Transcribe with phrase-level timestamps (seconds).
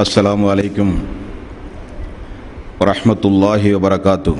[0.00, 0.88] السلام عليكم
[2.80, 4.36] ورحمة الله وبركاته.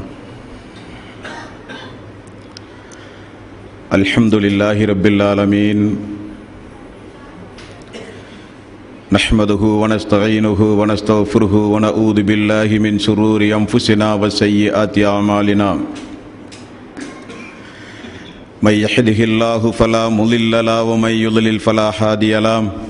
[3.93, 5.79] الحمد لله رب العالمين.
[9.13, 15.71] نحمده ونستعينه ونستغفره ونعوذ بالله من شرور أنفسنا وسيئات أعمالنا.
[18.65, 22.90] من يحده الله فلا مضل له ومن يضلل فلا هادي له.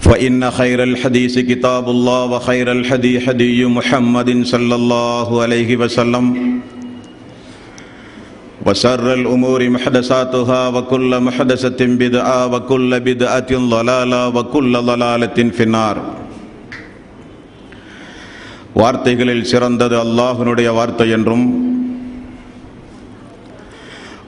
[0.00, 6.24] فإن خير الحديث كتاب الله وخير الحدي حدي محمد صلى الله عليه وسلم
[8.66, 15.96] وشر الأمور محدثاتها وكل محدثة بدعة وكل بدعة ضلالة وكل ضلالة في النار
[18.74, 21.44] வார்த்தைகளில் சிறந்தது அல்லாஹனுடைய வார்த்தை என்றும்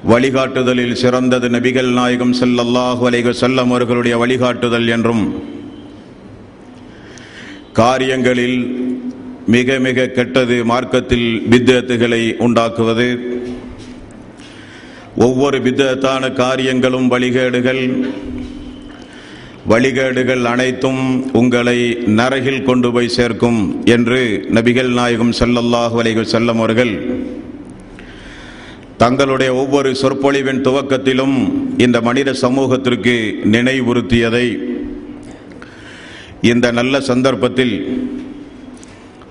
[0.04, 5.24] வழிகாட்டுதலில் சிறந்தது நபிகள் நாயகம் செல்லல்லாஹு அலைக செல்லம் அவர்களுடைய வழிகாட்டுதல் என்றும்
[7.73, 8.59] காரியங்களில்
[9.47, 13.07] மிக மிக கெட்டது மார்க்கத்தில் பித்தத்துகளை உண்டாக்குவது.
[15.15, 17.83] ஒவ்வொரு பித்தத்தான காரியங்களும் வழிகேடுகள்.
[19.71, 21.77] வழிகேடுகள் அனைத்தும் உங்களை
[22.19, 24.21] நரகில் கொண்டு போய் சேர்க்கும் என்று
[24.57, 26.93] நபிகள் நாயகம் செல்லல்லாஹு அலைக செல்லம் அவர்கள்
[28.97, 31.37] தங்களுடைய ஒவ்வொரு சொற்பொழிவின் துவக்கத்திலும்
[31.77, 33.15] இந்த மனித சமூகத்திற்கு
[33.55, 34.47] நினைவுறுத்தியதை
[36.49, 37.75] இந்த நல்ல சந்தர்ப்பத்தில்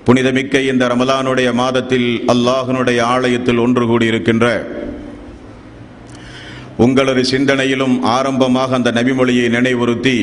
[0.05, 4.45] புனிதமிக்க இந்த ரமலானுடைய மாதத்தில் அல்லாஹனுடைய ஆலயத்தில் ஒன்று கூடியிருக்கின்ற
[6.85, 10.17] உங்களது சிந்தனையிலும் ஆரம்பமாக அந்த நபிமொழியை நினைவுறுத்தி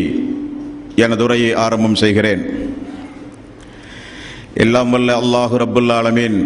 [1.05, 2.43] எனது உரையை ஆரம்பம் செய்கிறேன்.
[4.65, 6.39] எல்லாம் வல்ல அல்லாஹு ரபுல்லாலமீன்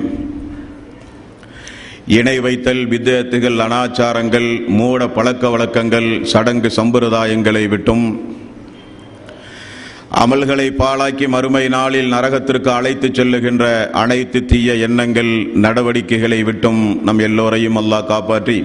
[2.18, 8.04] இணை வைத்தல் வித்தியத்துகள் அனாச்சாரங்கள் மூட பழக்க வழக்கங்கள் சடங்கு சம்பிரதாயங்களை விட்டும்
[10.20, 13.64] அமல்களை பாழாக்கி மறுமை நாளில் நரகத்திற்கு அழைத்து செல்லுகின்ற
[14.00, 15.30] அனைத்து தீய எண்ணங்கள்
[15.64, 18.58] நடவடிக்கைகளை விட்டும் நம் எல்லோரையும் அல்லாஹ் காப்பாற்றி.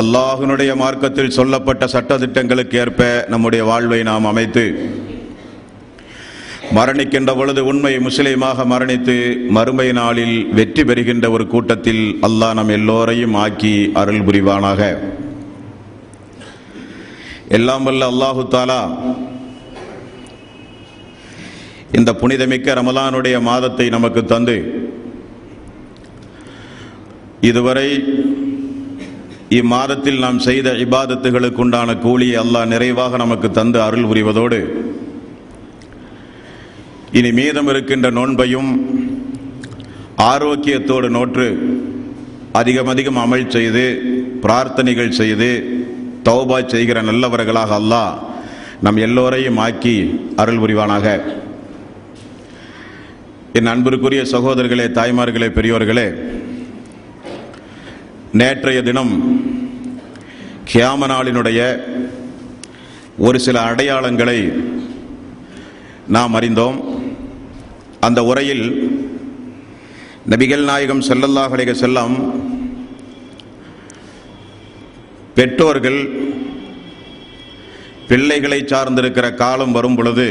[0.00, 4.64] அல்லாஹினுடைய மார்க்கத்தில் சொல்லப்பட்ட சட்டத்திட்டங்களுக்கு ஏற்ப நம்முடைய வாழ்வை நாம் அமைத்து
[6.78, 9.16] மரணிக்கின்ற பொழுது உண்மை முஸ்லீமாக மரணித்து
[9.56, 14.80] மறுமை நாளில் வெற்றி பெறுகின்ற ஒரு கூட்டத்தில் அல்லாஹ் நம் எல்லோரையும் ஆக்கி அருள் புரிவானாக.
[17.58, 18.82] எல்லாம் வல்ல அல்லாஹு தாலா
[21.98, 24.56] இந்த புனிதமிக்க ரமலானுடைய மாதத்தை நமக்கு தந்து
[27.48, 27.88] இதுவரை
[29.58, 34.60] இம்மாதத்தில் நாம் செய்த இபாதத்துகளுக்கு உண்டான கூலியை அல்லாஹ் நிறைவாக நமக்கு தந்து அருள் புரிவதோடு
[37.18, 38.70] இனி மீதம் இருக்கின்ற நோன்பையும்
[40.30, 41.48] ஆரோக்கியத்தோடு நோற்று
[42.60, 43.84] அதிகம் அதிகம் அமல் செய்து
[44.44, 45.50] பிரார்த்தனைகள் செய்து
[46.28, 48.12] தௌபா செய்கிற நல்லவர்களாக அல்லாஹ்
[48.84, 49.96] நம் எல்லோரையும் ஆக்கி
[50.42, 51.06] அருள் புரிவானாக.
[53.54, 56.06] என் அன்பிற்குரிய சகோதரர்களே தாய்மார்களே பெரியோர்களே
[58.32, 59.12] நேற்றைய தினம்
[60.72, 61.60] கியாம நாளினுடைய
[63.18, 64.38] ஒரு சில அடையாளங்களை
[66.06, 66.78] நாம் அறிந்தோம்.
[68.00, 68.64] அந்த உரையில்
[70.30, 72.16] நபிகள் நாயகம் செல்லல்லாஹ் அலைக செல்லம்
[75.34, 76.00] பெற்றோர்கள்
[78.08, 80.28] பிள்ளைகளை சார்ந்திருக்கிற காலம் வரும் பொழுது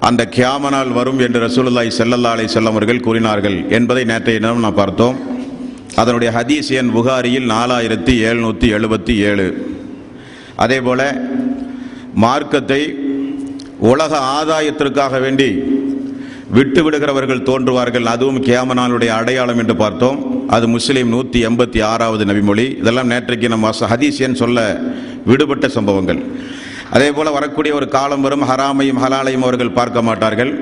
[0.00, 4.74] அந்த கியாம நாள் வரும் என்று ரசூலுல்லாய் செல்லல்லா அலை செல்லம் அவர்கள் கூறினார்கள் என்பதை நேற்றைய தினம் நாம்
[4.74, 5.16] பார்த்தோம்.
[5.94, 9.46] அதனுடைய ஹதீஸ் எண் புகாரியில் நாலாயிரத்தி எழுநூற்றி எழுபத்தி ஏழு.
[10.56, 11.06] அதே போல்
[12.14, 12.82] மார்க்கத்தை
[13.78, 15.48] உலக ஆதாயத்திற்காக வேண்டி
[16.56, 18.06] விட்டு விடுகிறவர்கள் தோன்றுவார்கள்.
[18.14, 20.48] அதுவும் கியாமனாலுடைய அடையாளம் என்று பார்த்தோம்.
[20.48, 22.78] அது முஸ்லீம் நூற்றி எண்பத்தி ஆறாவது நபிமொழி.
[22.78, 24.80] இதெல்லாம் நேற்றைக்கு நம்ம ஹதீசியன் சொல்ல
[25.26, 26.20] விடுபட்ட சம்பவங்கள்.
[26.94, 30.52] அதே போல வரக்கூடிய ஒரு காலம் வரும் ஹராமையும் ஹலாலையும் அவர்கள் பார்க்க மாட்டார்கள்.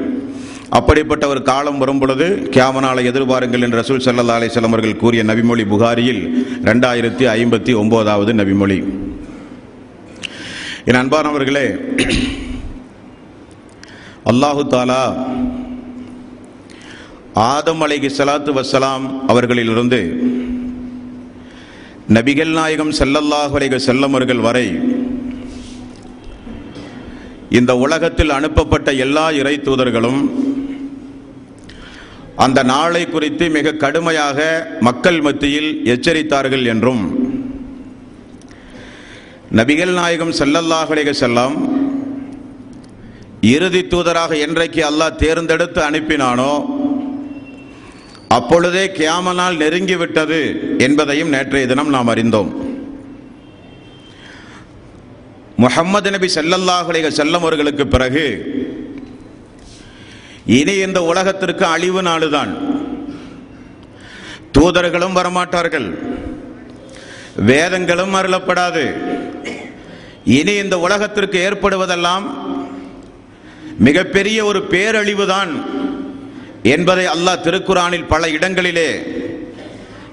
[0.79, 6.23] அப்படிப்பட்ட ஒரு காலம் வரும் பொழுது கியாமனாலை எதிர்பாருங்கள் என்று ரசூல் சல்லா அலிஸ்லாம் அவர்கள் கூறிய நபிமொழி புகாரியில்
[6.69, 8.79] ரெண்டாயிரத்தி ஐம்பத்தி ஒன்பதாவது நபிமொழி.
[10.89, 11.67] என் அன்பானவர்களே
[14.33, 15.03] அல்லாஹு தாலா
[17.53, 20.01] ஆதம் அலைகி சலாத்து வசலாம் அவர்களிலிருந்து
[22.17, 24.67] நபிகள் நாயகம் செல்லல்லாஹு அலைக செல்லமர்கள் வரை
[27.59, 30.21] இந்த உலகத்தில் அனுப்பப்பட்ட எல்லா இறை தூதர்களும்
[32.45, 34.39] அந்த நாளை குறித்து மிக கடுமையாக
[34.81, 37.03] மக்கள் மத்தியில் எச்சரித்தார்கள் என்றும்
[39.59, 41.57] நபிகள் நாயகம் செல்லல்லாஹு அலைக செல்லம்
[43.55, 46.53] இறுதி தூதராக என்றைக்கு அல்லாஹ் தேர்ந்தெடுத்து அனுப்பினானோ
[48.39, 50.41] அப்பொழுதே கியாமனால் நெருங்கிவிட்டது
[50.79, 52.51] என்பதையும் நேற்றைய தினம் நாம் அறிந்தோம்.
[55.57, 58.25] முகம்மது நபி செல்லல்லாஹுலேக செல்லம் அவர்களுக்கு பிறகு
[60.47, 62.53] இனி இந்த உலகத்திற்கு அழிவு நாளுதான்.
[64.59, 65.89] தூதர்களும் வரமாட்டார்கள்.
[67.37, 68.85] வேதங்களும் அருளப்படாது.
[70.25, 72.25] இனி இந்த உலகத்திற்கு ஏற்படுவதெல்லாம்
[73.79, 75.51] மிகப்பெரிய ஒரு பேரழிவுதான்
[76.63, 78.91] என்பதை அல்லாஹ் திருக்குறானில் பல இடங்களிலே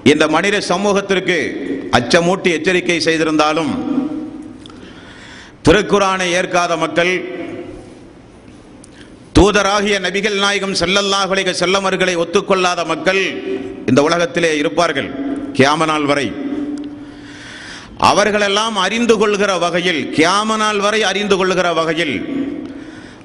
[0.04, 1.38] இந்த மனித சமூகத்திற்கு
[1.98, 3.72] அச்சமூட்டி எச்சரிக்கை செய்திருந்தாலும்
[5.66, 7.12] திருக்குறானை ஏற்காத மக்கள்
[9.36, 13.20] தூதராகிய நபிகள் நாயகம் செல்லல்லாஹுலைக செல்லமர்களை ஒத்துக்கொள்ளாத மக்கள்
[13.90, 15.08] இந்த உலகத்திலே இருப்பார்கள்
[15.58, 16.26] கியாமனால் வரை.
[18.10, 22.14] அவர்களெல்லாம் அறிந்து கொள்கிற வகையில் கியாமனால் வரை அறிந்து கொள்கிற வகையில்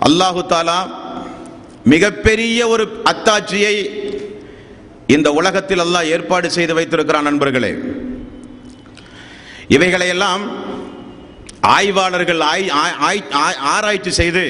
[0.08, 0.80] அல்லாஹு தாலா
[1.94, 3.76] மிகப்பெரிய ஒரு அத்தாட்சியை
[5.16, 7.72] இந்த உலகத்தில் அல்லாஹ் ஏற்பாடு செய்து வைத்திருக்கிறான் நண்பர்களே.
[9.76, 10.44] இவைகளையெல்லாம்
[11.62, 14.46] ஆய்வாளர்கள் ஆய்- ஆராய்ச்சி செய்து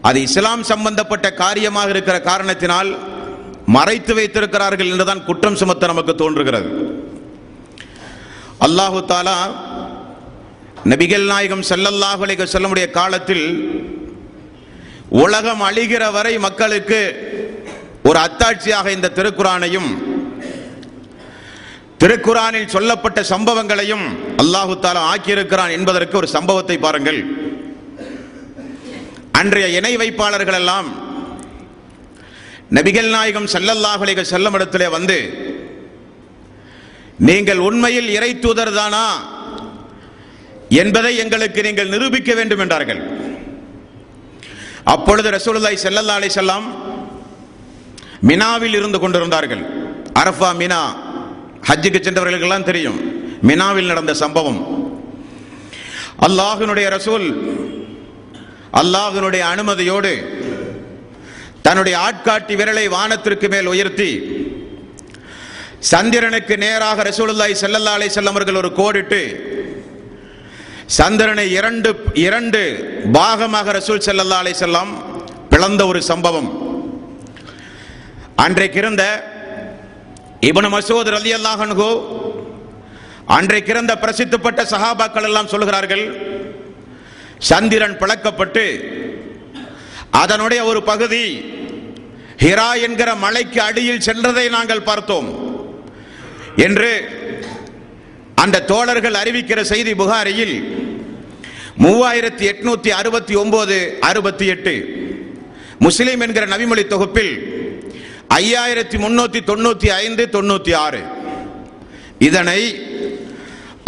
[0.00, 2.98] அது இஸ்லாம் சம்பந்தப்பட்ட காரியமாக இருக்கிற காரணத்தினால்
[3.66, 6.68] மறைத்து வைத்திருக்கிறார்கள் என்றுதான் குற்றம் சுமத்த நமக்கு தோன்றுகிறது.
[8.60, 9.38] அல்லாஹு தாலா
[10.84, 13.46] நபிகள் நாயகம் ஸல்லல்லாஹு அலைஹி செல்லமுடைய காலத்தில்
[15.10, 17.00] உலகம் அழிகிற வரை மக்களுக்கு
[18.04, 20.15] ஒரு அத்தாட்சியாக இந்த திருக்குறானையும்
[22.00, 24.06] திருக்குறானில் சொல்லப்பட்ட சம்பவங்களையும்
[24.42, 27.20] அல்லாஹு தாலா ஆக்கியிருக்கிறான் என்பதற்கு ஒரு சம்பவத்தை பாருங்கள்.
[29.40, 30.88] அன்றைய இணை வைப்பாளர்கள் எல்லாம்
[32.76, 35.18] நபிகள் நாயகம் செல்லல்லாஹலிக செல்லும் இடத்திலே வந்து
[37.28, 39.06] நீங்கள் உண்மையில் இறை தூதர் தானா?
[40.80, 43.00] என்பதை எங்களுக்கு நீங்கள் நிரூபிக்க வேண்டும் என்றார்கள்.
[44.94, 46.66] அப்பொழுது ரசூலுல்லாய் செல்லல்லா அலை செல்லாம்
[48.28, 49.62] மினாவில் இருந்து கொண்டிருந்தார்கள்.
[50.22, 50.82] அரஃபா மினா
[51.68, 52.98] ஹஜ்ஜுக்கு சென்றவர்களுக்கெல்லாம் தெரியும்.
[53.48, 54.60] மினாவில் நடந்த சம்பவம்.
[56.26, 57.26] அல்லாஹினுடைய ரசூல்
[58.80, 60.12] அல்லாஹினுடைய அனுமதியோடு
[61.66, 64.10] தன்னுடைய ஆட்காட்டி விரலை வானத்திற்கு மேல் உயர்த்தி
[65.92, 69.20] சந்திரனுக்கு நேராக ரசூலுல்லாய் ஸல்லல்லாஹு அலைஹி செல்லவர்கள் ஒரு கோடிட்டு
[70.98, 71.90] சந்திரனை இரண்டு
[72.26, 72.60] இரண்டு
[73.18, 74.92] பாகமாக ரசூல் செல்லல்லாலை அலைஹி
[75.52, 76.48] பிளந்த ஒரு சம்பவம்.
[78.44, 79.04] அன்றைக்கு இருந்த
[80.46, 81.90] இப்னு மசூத் அலி அல்லாஹன்கோ
[83.36, 86.04] அன்றைக்கு இருந்த பிரசித்தப்பட்ட சஹாபாக்கள் எல்லாம் சொல்கிறார்கள்
[87.48, 88.66] சந்திரன் பிளக்கப்பட்டு
[90.14, 91.24] அதனுடைய ஒரு பகுதி
[92.44, 95.28] ஹிரா என்கிற மலைக்கு அடியில் சென்றதை நாங்கள் பார்த்தோம்
[96.58, 96.90] என்று
[98.38, 100.56] அந்த தோழர்கள் அறிவிக்கிற செய்தி புகாரியில்
[101.84, 104.74] மூவாயிரத்தி எட்நூத்தி அறுபத்தி ஒன்பது அறுபத்தி எட்டு
[105.80, 107.32] முஸ்லீம் என்கிற நவிமொழி தொகுப்பில்
[108.34, 111.00] ஐயாயிரத்தி முன்னூத்தி தொண்ணூத்தி ஐந்து தொண்ணூத்தி ஆறு.
[112.28, 112.60] இதனை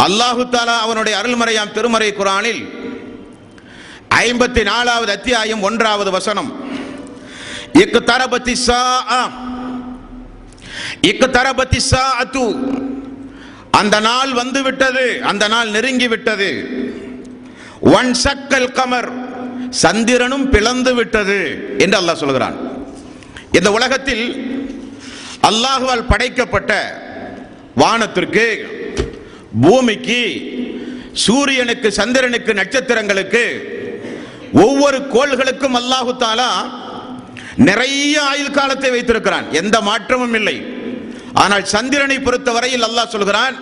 [0.05, 2.61] அல்லாஹு தாலா அவனுடைய அருள்மறையாம் திருமறை குரானில்
[4.25, 6.49] ஐம்பத்தி நாலாவது அத்தியாயம் ஒன்றாவது வசனம்.
[7.83, 8.81] இக்கு தரபத்தி சா
[11.09, 12.45] இக்கு தரபத்தி சா அத்து
[13.79, 16.49] அந்த நாள் வந்து விட்டது அந்த நாள் நெருங்கி விட்டது
[17.97, 19.09] ஒன் சக்கல் கமர்
[19.83, 21.39] சந்திரனும் பிளந்து விட்டது
[21.83, 22.57] என்று அல்லாஹ் சொல்கிறான்.
[23.57, 24.25] இந்த உலகத்தில்
[25.49, 26.71] அல்லாஹுவால் படைக்கப்பட்ட
[27.81, 28.45] வானத்திற்கு
[29.63, 30.21] பூமிக்கு
[31.25, 33.43] சூரியனுக்கு சந்திரனுக்கு நட்சத்திரங்களுக்கு
[34.65, 36.51] ஒவ்வொரு கோள்களுக்கும் அல்லாஹு தாலா
[37.67, 39.47] நிறைய ஆயுள் காலத்தை வைத்திருக்கிறான்.
[39.61, 40.57] எந்த மாற்றமும் இல்லை.
[41.43, 43.55] ஆனால் சந்திரனை பொறுத்தவரையில் அல்லாஹ் சொல்கிறான்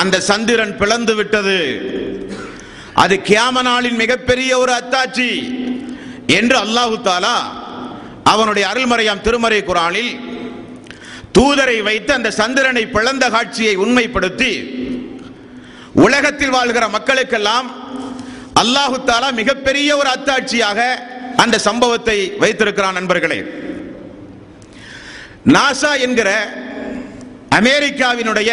[0.00, 1.58] அந்த சந்திரன் பிளந்து விட்டது.
[3.02, 5.30] அது கியாம நாளின் மிகப்பெரிய ஒரு அத்தாட்சி
[6.38, 7.36] என்று அல்லாஹு தாலா
[8.24, 10.12] அவனுடைய அருள்மறையாம் திருமறை குரானில்
[11.36, 14.52] தூதரை வைத்து அந்த சந்திரனை பிளந்த காட்சியை உண்மைப்படுத்தி
[15.92, 17.68] உலகத்தில் வாழ்கிற மக்களுக்கெல்லாம்
[18.62, 20.80] அல்லாஹு தாலா மிகப்பெரிய ஒரு அத்தாட்சியாக
[21.36, 23.38] அந்த சம்பவத்தை வைத்திருக்கிறான் நண்பர்களே.
[25.46, 26.30] நாசா என்கிற
[27.58, 28.50] அமெரிக்காவினுடைய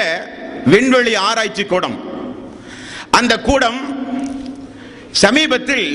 [0.66, 1.98] விண்வெளி ஆராய்ச்சி கூடம்.
[3.12, 3.80] அந்த கூடம்
[5.12, 5.88] சமீபத்தில்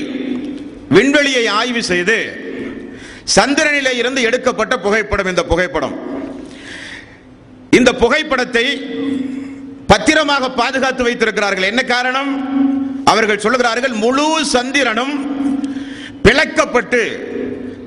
[0.89, 2.17] விண்வெளியை ஆய்வு செய்து
[3.25, 5.95] சந்திரனிலே இருந்து எடுக்கப்பட்ட புகைப்படம் இந்த புகைப்படம்.
[7.69, 8.65] இந்த புகைப்படத்தை
[9.87, 11.69] பத்திரமாக பாதுகாத்து வைத்திருக்கிறார்கள்.
[11.71, 12.31] என்ன காரணம்?
[13.03, 15.15] அவர்கள் சொல்லுகிறார்கள் முழு சந்திரனும்
[16.23, 17.01] பிளக்கப்பட்டு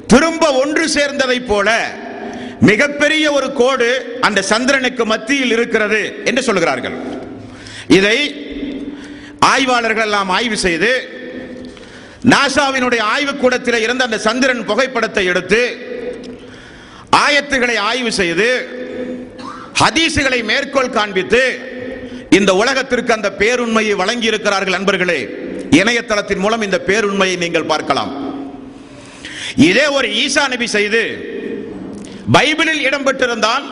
[0.07, 1.91] திரும்ப ஒன்று சேர்ந்ததை போல
[2.61, 6.97] மிகப்பெரிய ஒரு கோடு அந்த சந்திரனுக்கு மத்தியில் இருக்கிறது என்று சொல்லுகிறார்கள்.
[7.87, 8.19] இதை
[9.39, 10.91] ஆய்வாளர்கள் எல்லாம் ஆய்வு செய்து
[12.25, 15.61] நாசாவினுடைய ஆய்வுக்கூடத்தில் இருந்த அந்த சந்திரன் புகைப்படத்தை எடுத்து
[17.25, 18.49] ஆயத்துகளை ஆய்வு செய்து
[19.83, 21.43] ஹதீசுகளை மேற்கோள் காண்பித்து
[22.31, 25.21] இந்த உலகத்திற்கு அந்த பேருண்மையை வழங்கி இருக்கிறார்கள் நண்பர்களே
[25.81, 28.13] இணையதளத்தின் மூலம் இந்த பேருண்மையை நீங்கள் பார்க்கலாம்.
[29.57, 31.03] இதே ஒரு ஈசா நபி செய்து
[32.37, 33.67] பைபிளில் இடம்பெற்றிருந்தால்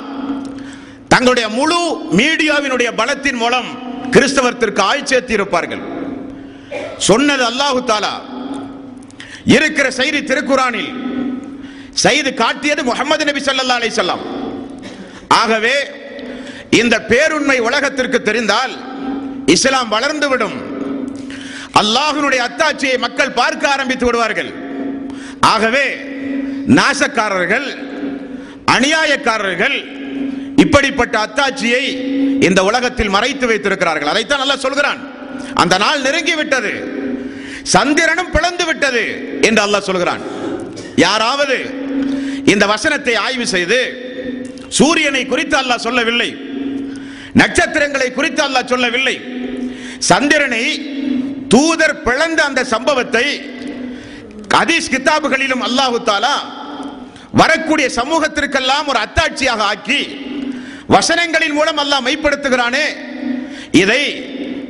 [1.09, 1.81] தங்களுடைய முழு
[2.21, 3.69] மீடியாவினுடைய பலத்தின் மூலம்
[4.15, 5.83] கிறிஸ்தவத்திற்கு ஆள் இருப்பார்கள்
[6.99, 8.15] சொன்னது அல்லாஹு தாலா.
[9.47, 10.91] இருக்கிற செய்தி திருக்குறானில்
[12.05, 14.25] செய்து காட்டியது முகமது நபி சல்லா அலைஹி வஸல்லம்.
[15.29, 15.77] ஆகவே
[16.81, 18.73] இந்த பேருண்மை உலகத்திற்கு தெரிந்தால்
[19.55, 20.57] இஸ்லாம் வளர்ந்துவிடும்
[21.81, 24.51] அல்லாஹினுடைய அத்தாட்சியை மக்கள் பார்க்க ஆரம்பித்து விடுவார்கள்.
[25.41, 25.87] ஆகவே
[26.79, 27.67] நாசக்காரர்கள்
[28.77, 29.77] அநியாயக்காரர்கள்
[30.65, 31.85] இப்படிப்பட்ட அத்தாட்சியை
[32.49, 34.11] இந்த உலகத்தில் மறைத்து வைத்திருக்கிறார்கள்.
[34.13, 35.01] அதைத்தான் நல்லா சொல்கிறான்.
[35.55, 36.73] அந்த நாள் நெருங்கி விட்டது.
[37.75, 39.05] சந்திரனும் பிளந்து விட்டது
[39.49, 40.23] என்று அல்லாஹ் சொல்கிறான்.
[41.05, 41.57] யாராவது
[42.53, 43.79] இந்த வசனத்தை ஆய்வு செய்து
[44.79, 46.31] சூரியனை குறித்து அல்லாஹ் சொல்லவில்லை
[47.41, 49.17] நட்சத்திரங்களை குறித்து அல்லாஹ் சொல்லவில்லை
[50.11, 50.65] சந்திரனை
[51.55, 53.27] தூதர் பிளந்த அந்த சம்பவத்தை
[54.57, 56.37] ஹதீஸ் கிதாபுகளிலும் அல்லாஹு தாலா
[57.41, 60.01] வரக்கூடிய சமூகத்திற்கெல்லாம் ஒரு அத்தாட்சியாக ஆக்கி
[60.95, 62.87] வசனங்களின் மூலம் அல்லாஹ் மெய்ப்படுத்துகிறானே.
[63.83, 64.03] இதை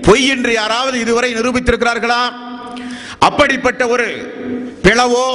[0.07, 2.23] பொய் என்று யாராவது இதுவரை நிரூபித்திருக்கிறார்களா?
[3.18, 4.08] அப்படிப்பட்ட ஒரு
[4.82, 5.26] பிளவோ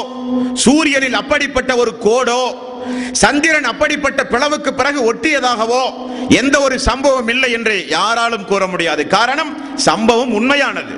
[0.54, 2.70] சூரியனில் அப்படிப்பட்ட ஒரு கோடோ
[3.12, 5.84] சந்திரன் அப்படிப்பட்ட பிளவுக்கு பிறகு ஒட்டியதாகவோ
[6.30, 9.08] எந்த ஒரு சம்பவம் இல்லை என்று யாராலும் கூற முடியாது.
[9.08, 10.94] காரணம் சம்பவம் உண்மையானது.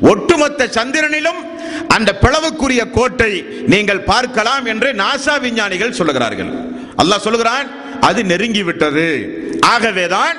[0.00, 1.40] ஒட்டுமொத்த சந்திரனிலும்
[1.88, 3.32] அந்த பிளவுக்குரிய கோட்டை
[3.66, 6.52] நீங்கள் பார்க்கலாம் என்று நாசா விஞ்ஞானிகள் சொல்லுகிறார்கள்.
[7.02, 7.68] அல்லாஹ் சொல்லுகிறான்
[8.00, 9.06] அது நெருங்கி விட்டது
[9.60, 10.38] ஆகவேதான்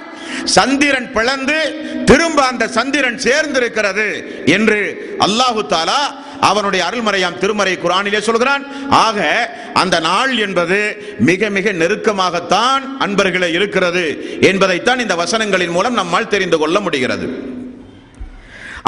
[0.55, 1.57] சந்திரன் பிளந்து
[2.05, 4.07] திரும்ப அந்த சந்திரன் சேர்ந்திருக்கிறது
[4.45, 4.79] என்று
[5.19, 6.01] அல்லாஹு தாலா
[6.49, 8.63] அவனுடைய அருள்மறையாம் திருமறை குரானிலே சொல்கிறான்.
[8.89, 9.19] ஆக
[9.73, 10.79] அந்த நாள் என்பது
[11.29, 14.05] மிக மிக நெருக்கமாகத்தான் அன்பர்களே இருக்கிறது
[14.41, 17.27] என்பதைத்தான் இந்த வசனங்களின் மூலம் நம்மால் தெரிந்து கொள்ள முடிகிறது.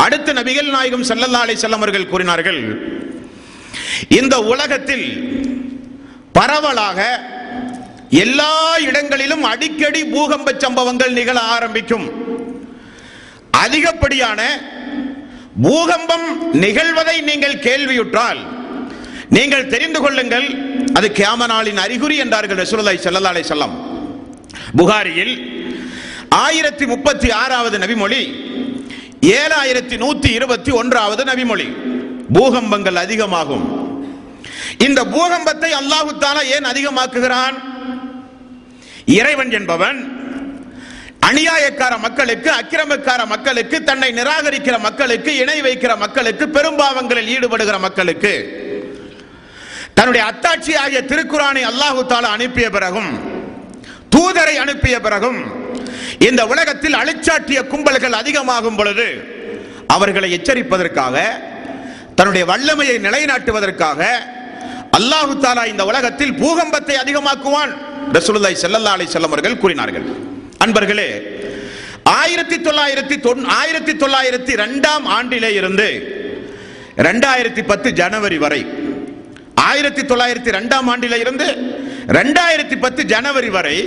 [0.03, 2.61] அடுத்து நபிகள் நாயகம் ஸல்லல்லாஹு செல்லமர்கள் கூறினார்கள்
[4.19, 5.07] இந்த உலகத்தில்
[6.31, 6.99] பரவலாக
[8.24, 8.53] எல்லா
[8.88, 12.05] இடங்களிலும் அடிக்கடி பூகம்ப சம்பவங்கள் நிகழ ஆரம்பிக்கும்.
[13.63, 14.41] அதிகப்படியான
[15.65, 16.27] பூகம்பம்
[16.63, 18.41] நிகழ்வதை நீங்கள் கேள்வியுற்றால்
[19.36, 20.48] நீங்கள் தெரிந்து கொள்ளுங்கள்
[20.98, 23.75] அது கேமனாலின் அறிகுறி என்றார்கள் ரசூலுல்லாஹி ஸல்லல்லாஹு அலைஹி வஸல்லம்.
[24.79, 25.36] புகாரியில்
[26.45, 28.22] ஆயிரத்தி முப்பத்தி ஆறாவது நபிமொழி
[29.39, 31.67] ஏழாயிரத்தி நூத்தி இருபத்தி ஒன்றாவது நபிமொழி
[32.38, 33.65] பூகம்பங்கள் அதிகமாகும்.
[34.86, 37.55] இந்த பூகம்பத்தை அல்லாஹு தாலா ஏன் அதிகமாக்குகிறான்?
[39.07, 40.00] இறைவன் என்பவன்
[41.27, 48.33] அநியாயக்கார மக்களுக்கு அக்கிரமக்கார மக்களுக்கு தன்னை நிராகரிக்கிற மக்களுக்கு இணை வைக்கிற மக்களுக்கு பெரும்பாவங்களில் ஈடுபடுகிற மக்களுக்கு
[49.93, 53.12] தன்னுடைய அத்தாட்சி ஆகிய திருக்குறானை அல்லாஹு தாலா அனுப்பிய பிறகும்
[54.15, 55.39] தூதரை அனுப்பிய பிறகும்
[56.19, 59.07] இந்த உலகத்தில் அழிச்சாட்டிய கும்பல்கள் அதிகமாகும் பொழுது
[59.88, 61.15] அவர்களை எச்சரிப்பதற்காக
[62.15, 64.01] தன்னுடைய வல்லமையை நிலைநாட்டுவதற்காக
[65.00, 67.74] அல்லாஹு தாலா இந்த உலகத்தில் பூகம்பத்தை அதிகமாக்குவான்.
[68.13, 70.03] ரசூலுல்லாய் செல்லல்லா அலைஹி செல்லம் அவர்கள் கூறினார்கள்.
[70.65, 71.09] அன்பர்களே
[72.03, 75.88] ஆயிரத்தி தொள்ளாயிரத்தி ஆயிரத்தி தொள்ளாயிரத்தி ரெண்டாம் ஆண்டிலே இருந்து
[76.97, 78.65] ரெண்டாயிரத்தி பத்து ஜனவரி வரை
[79.55, 81.47] ஆயிரத்தி தொள்ளாயிரத்தி ரெண்டாம் ஆண்டில இருந்து
[82.07, 83.77] ரெண்டாயிரத்தி பத்து ஜனவரி வரை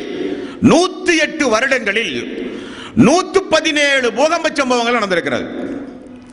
[0.62, 2.46] நூத்தி எட்டு வருடங்களில்
[2.96, 5.46] நூத்தி பதினேழு பூகம்ப சம்பவங்கள் நடந்திருக்கிறது.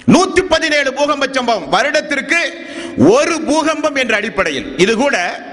[0.07, 1.69] நூத்தி பதினேழு பூகம்ப சம்பவம்.
[1.69, 4.77] வருடத்திற்கு ஒரு பூகம்பம் என்ற அடிப்படையில்.
[4.77, 5.43] இது கூட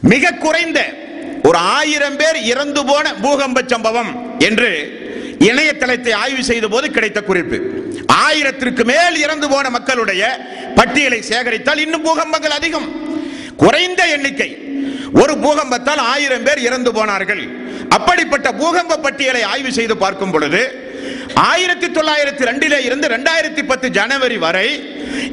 [0.00, 1.06] மிக குறைந்த
[1.48, 4.10] ஒரு ஆயிரம் பேர் இறந்து போன பூகம்ப சம்பவம்
[4.48, 4.70] என்று
[5.48, 7.58] இணையதளத்தை ஆய்வு செய்த போது கிடைத்த குறிப்பு.
[8.24, 10.22] ஆயிரத்திற்கு மேல் இறந்து போன மக்களுடைய
[10.78, 12.88] பட்டியலை சேகரித்தால் இன்னும் பூகம்பங்கள் அதிகம்.
[13.62, 14.50] குறைந்த எண்ணிக்கை.
[15.20, 17.42] ஒரு பூகம்பத்தால் ஆயிரம் பேர் இறந்து போனார்கள்.
[17.96, 20.62] அப்படிப்பட்ட பூகம்ப பட்டியலை ஆய்வு செய்து பார்க்கும் பொழுது
[21.50, 24.68] ஆயிரத்தி தொள்ளாயிரத்தி ரெண்டிலே இருந்து ரெண்டாயிரத்தி பத்து ஜனவரி வரை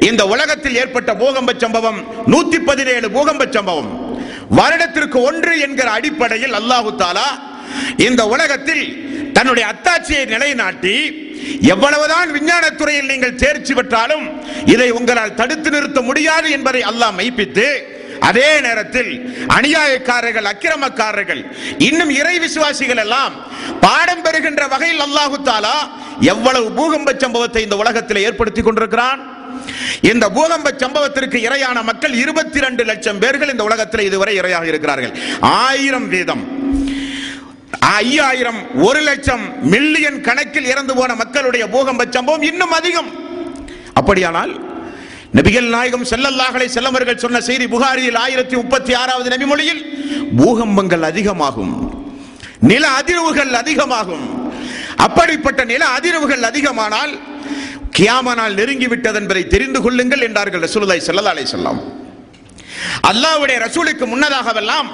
[0.08, 2.00] இந்த உலகத்தில் ஏற்பட்ட பூகம்ப சம்பவம்
[2.32, 3.90] நூத்தி பதினேழு பூகம்ப சம்பவம்.
[4.58, 7.28] வருடத்திற்கு ஒன்று என்கிற அடிப்படையில் அல்லாஹு தாலா
[8.08, 8.84] இந்த உலகத்தில்
[9.32, 10.96] தன்னுடைய அத்தாட்சியை நிலைநாட்டி
[11.74, 14.24] எவ்வளவுதான் விஞ்ஞானத்துறையில் நீங்கள் தேர்ச்சி பெற்றாலும்
[14.66, 17.68] இதை உங்களால் தடுத்து நிறுத்த முடியாது என்பதை அல்லாஹ் மெய்ப்பித்து
[18.28, 19.10] அதே நேரத்தில்
[19.56, 21.42] அநியாயக்காரர்கள் அக்கிரமக்காரர்கள்
[21.78, 23.34] இன்னும் இறை விசுவாசிகள் எல்லாம்
[23.80, 25.76] பாடம் பெறுகின்ற வகையில் அல்லாஹு தாலா
[26.20, 29.20] எவ்வளவு பூகம்ப சம்பவத்தை இந்த உலகத்தில் ஏற்படுத்தி கொண்டிருக்கிறான்.
[30.00, 35.12] இந்த பூகம்ப சம்பவத்திற்கு இரையான மக்கள் இருபத்தி ரெண்டு லட்சம் பேர்கள் இந்த உலகத்தில் இதுவரை இரையாக இருக்கிறார்கள்.
[35.40, 36.44] ஆயிரம் வீதம்.
[37.80, 43.10] ஐயாயிரம் ஒரு லட்சம் மில்லியன் கணக்கில் இறந்து போன மக்களுடைய பூகம்ப சம்பவம் இன்னும் அதிகம்.
[43.94, 44.52] அப்படியானால்
[45.34, 49.82] நபிகள் நாயகம் செல்லல்லாஹலை செல்லவர்கள் சொன்ன செய்தி புகாரியில் ஆயிரத்தி முப்பத்தி ஆறாவது நபிமொழியில்
[50.36, 51.74] பூகம்பங்கள் அதிகமாகும்.
[52.60, 54.26] நில அதிர்வுகள் அதிகமாகும்.
[54.96, 57.12] அப்படிப்பட்ட நில அதிர்வுகள் அதிகமானால்
[57.96, 61.78] கியாமனால் நெருங்கிவிட்டது என்பதை தெரிந்து கொள்ளுங்கள் என்றார்கள் ரசூலுல்லாய் ஸல்லல்லாஹு அலை வஸல்லம்.
[63.10, 64.88] அல்லாஹ்வுடைய ரசூலுக்கு முன்னதாகவெல்லாம்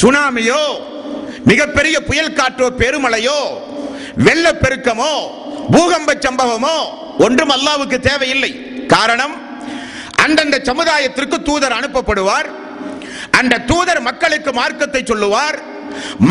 [0.00, 0.62] சுனாமியோ
[1.50, 3.40] மிகப்பெரிய புயல் காற்றோ பெருமழையோ
[4.26, 5.12] வெள்ளப்பெருக்கமோ
[5.74, 6.76] பூகம்ப சம்பவமோ
[7.26, 8.52] ஒன்றும் அல்லாவுக்கு தேவையில்லை.
[8.94, 9.34] காரணம்
[10.24, 12.48] அந்தந்த சமுதாயத்திற்கு தூதர் அனுப்பப்படுவார்
[13.38, 15.58] அந்த தூதர் மக்களுக்கு மார்க்கத்தை சொல்லுவார்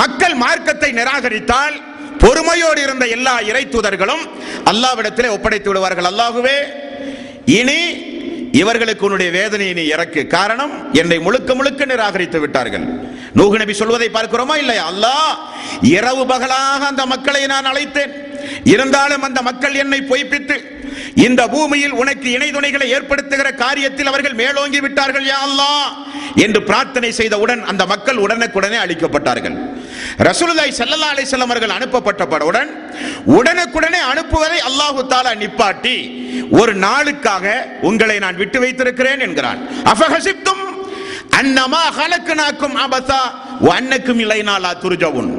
[0.01, 1.77] மக்கள் மார்க்கத்தை நிராகரித்தால்
[2.24, 4.24] பொறுமையோடு இருந்த எல்லா இறை தூதர்களும்
[4.72, 6.10] அல்லாவிடத்திலே ஒப்படைத்து விடுவார்கள்.
[6.12, 6.58] அல்லாஹுவே
[7.46, 8.08] இனி
[8.52, 10.28] இவர்களுக்கு உன்னுடைய வேதனையை நீ இறக்கு.
[10.28, 12.86] காரணம் என்னை முழுக்க முழுக்க நிராகரித்து விட்டார்கள்.
[13.34, 14.84] நூகு நபி சொல்வதை பார்க்கிறோமா இல்லையா?
[14.92, 15.34] அல்லாஹ்
[15.82, 18.14] இரவு பகலாக அந்த மக்களை நான் அழைத்தேன்.
[18.64, 20.56] இருந்தாலும் அந்த மக்கள் என்னை பொய்ப்பித்து
[21.25, 25.88] இந்த பூமியில் உனக்கு இணை துணைகளை ஏற்படுத்துகிற காரியத்தில் அவர்கள் மேலோங்கி விட்டார்கள் யா அல்லாஹ்!
[26.43, 29.55] என்று பிரார்த்தனை செய்தவுடன் அந்த மக்கள் உடனுக்குடனே அழிக்கப்பட்டார்கள்.
[30.27, 32.69] ரசூலுல்லாஹி ஸல்லல்லாஹு அலைஹி வஸல்லம் அவர்கள் அனுப்பப்பட்டவுடன்
[33.38, 35.98] உடனுக்குடனே அனுப்புவதை அல்லாஹு தாலா நிப்பாட்டி
[36.51, 37.46] ஒரு நாளுக்காக
[37.81, 39.60] உங்களை நான் விட்டு வைத்திருக்கிறேன் என்கிறான்.
[39.86, 40.63] அஃபஹசிப்தும்
[41.39, 43.19] அன்னமா ஹலக்குனாக்கும் அபசா
[43.62, 45.30] வன்னக்கும் இலைனாலா துருஜவுன்.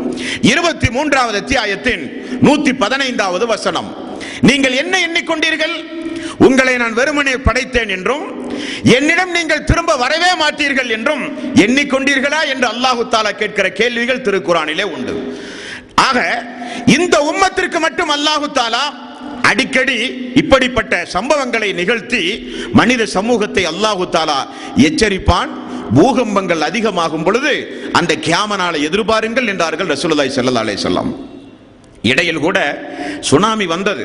[0.43, 2.03] இருபத்தி மூன்றாவது அத்தியாயத்தின்
[2.43, 3.89] நூத்தி பதினைந்தாவது வசனம்.
[4.49, 5.75] நீங்கள் என்ன எண்ணிக்கொண்டீர்கள்?
[6.47, 8.25] உங்களை நான் வெறுமனே படைத்தேன் என்றும்
[8.97, 11.25] என்னிடம் நீங்கள் திரும்ப வரவே மாட்டீர்கள் என்றும்
[11.65, 15.15] எண்ணிக்கொண்டீர்களா என்று அல்லாஹு தாலா கேட்கிற கேள்விகள் திருக்குறானிலே உண்டு.
[16.09, 16.19] ஆக
[16.97, 18.85] இந்த உம்மத்திற்கு மட்டும் அல்லாஹு தாலா
[19.51, 19.99] அடிக்கடி
[20.41, 22.23] இப்படிப்பட்ட சம்பவங்களை நிகழ்த்தி
[22.79, 24.39] மனித சமூகத்தை அல்லாஹு தாலா
[24.89, 25.51] எச்சரிப்பான்.
[25.99, 27.53] பூகம்பங்கள் அதிகமாகும் பொழுது
[27.99, 31.11] அந்த கியாமனால எதிர்பாருங்கள் என்றார்கள் ரசூலுல்லாஹி செல்லதாலே அலைஹி வஸல்லம்.
[32.11, 32.59] இடையில் கூட
[33.29, 34.05] சுனாமி வந்தது.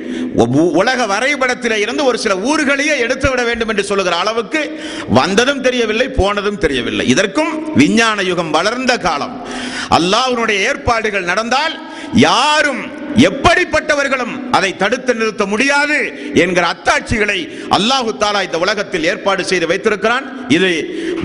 [0.52, 6.58] உலக வரைபடத்தில் இருந்து ஒரு சில ஊர்களையே எடுத்து விட வேண்டும் என்று சொல்லுகிற அளவுக்கு வந்ததும் தெரியவில்லை போனதும்
[6.58, 7.06] தெரியவில்லை.
[7.06, 9.46] இதற்கும் விஞ்ஞான யுகம் வளர்ந்த காலம்.
[9.90, 15.98] அல்லாஹ்வுடைய ஏற்பாடுகள் நடந்தால் யாரும் எப்படிப்பட்டவர்களும் அதை தடுத்து நிறுத்த முடியாது
[16.42, 17.38] என்கிற அத்தாட்சிகளை
[17.76, 20.26] அல்லாஹு தாலா இந்த உலகத்தில் ஏற்பாடு செய்து வைத்திருக்கிறான்.
[20.56, 20.70] இது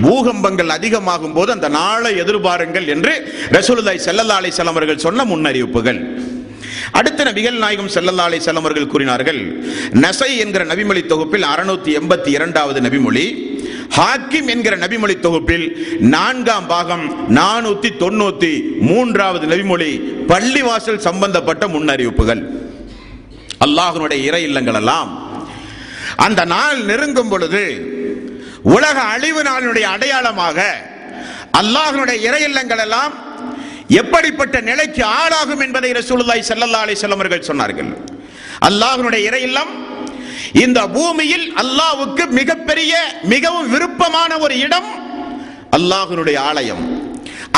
[0.02, 3.12] பூகம்பங்கள் அதிகமாகும் போது அந்த நாளை எதிர்பாருங்கள் என்று
[3.58, 6.00] ரசூலுல்லாஹி செல்லல்லா அலைஹி அவர்கள் சொன்ன முன்னறிவிப்புகள்.
[6.98, 9.40] அடுத்த நபிகள் நாயகம் செல்லல்லா அலைஹி அவர்கள் கூறினார்கள்
[10.04, 13.26] நசை என்கிற நபிமொழி தொகுப்பில் அறுநூத்தி எண்பத்தி இரண்டாவது நபிமொழி
[13.90, 15.66] ஹாக்கிம் என்கிற நபிமொழி தொகுப்பில்
[16.00, 19.90] நான்காம் பாகம் நானூத்தி தொண்ணூத்தி மூன்றாவது நபிமொழி
[20.28, 22.42] பள்ளிவாசல் சம்பந்தப்பட்ட முன்னறிவிப்புகள்.
[23.64, 25.10] அல்லாஹனுடைய இறை இல்லங்கள் எல்லாம்.
[26.16, 27.64] அந்த நாள் நெருங்கும் பொழுது
[28.62, 30.58] உலக அழிவு நாளினுடைய அடையாளமாக
[31.60, 33.14] அல்லாஹனுடைய இறை இல்லங்கள் எல்லாம்
[33.88, 37.90] எப்படிப்பட்ட நிலைக்கு ஆளாகும் என்பதை ரசூலுல்லாய் செல்லல்லா அலி வஸல்லம் சொன்னார்கள்.
[38.68, 39.83] அல்லாஹனுடைய இறை இல்லம்
[40.64, 42.92] இந்த பூமியில் அல்லாவுக்கு மிகப்பெரிய
[43.32, 44.88] மிகவும் விருப்பமான ஒரு இடம்
[45.78, 46.82] அல்லாஹனுடைய ஆலயம்.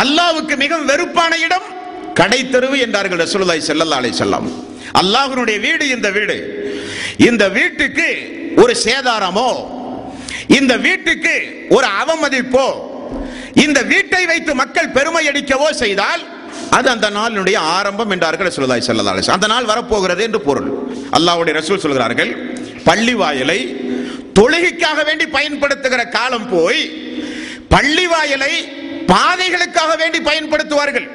[0.02, 1.66] அல்லாவுக்கு மிகவும் வெறுப்பான இடம்
[2.20, 4.46] கடை தெருவு என்றார்கள் ரசூலுல்லாஹி ஸல்லல்லாஹு அலைஹி வஸல்லம்.
[5.00, 6.36] அல்லாஹனுடைய வீடு இந்த வீடு.
[7.28, 8.08] இந்த வீட்டுக்கு
[8.62, 9.50] ஒரு சேதாரமோ
[10.58, 11.34] இந்த வீட்டுக்கு
[11.76, 12.66] ஒரு அவமதிப்போ
[13.64, 16.22] இந்த வீட்டை வைத்து மக்கள் பெருமை அடிக்கவோ செய்தால்
[16.76, 20.68] அது அந்த நாளினுடைய ஆரம்பம் என்றார்கள் ரசூலுல்லாஹி ஸல்லல்லாஹு அலைஹி அந்த நாள் வரப்போகிறது என்று பொருள்.
[21.18, 22.30] அல்லாஹ்வுடைய ரசூல் சொல்கிறார்கள்
[22.88, 23.60] பள்ளி வாயலை
[24.38, 26.82] தொழுகைக்காக வேண்டி பயன்படுத்துகிற காலம் போய்
[27.74, 28.52] பள்ளி வாயலை
[29.12, 31.08] பாதைகளுக்காக வேண்டி பயன்படுத்துவார்கள்.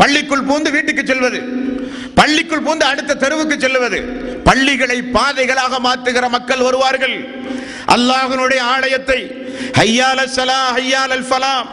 [0.00, 1.40] பள்ளிக்குள் பூந்து வீட்டுக்கு செல்வது
[2.18, 3.98] பள்ளிக்குள் பூந்து அடுத்த தெருவுக்கு செல்வது
[4.48, 7.16] பள்ளிகளை பாதைகளாக மாற்றுகிற மக்கள் வருவார்கள்.
[7.94, 9.20] அல்லாஹனுடைய ஆலயத்தை
[9.78, 11.68] ஹையால் சலா ஹையால் அல் ஃபலாம்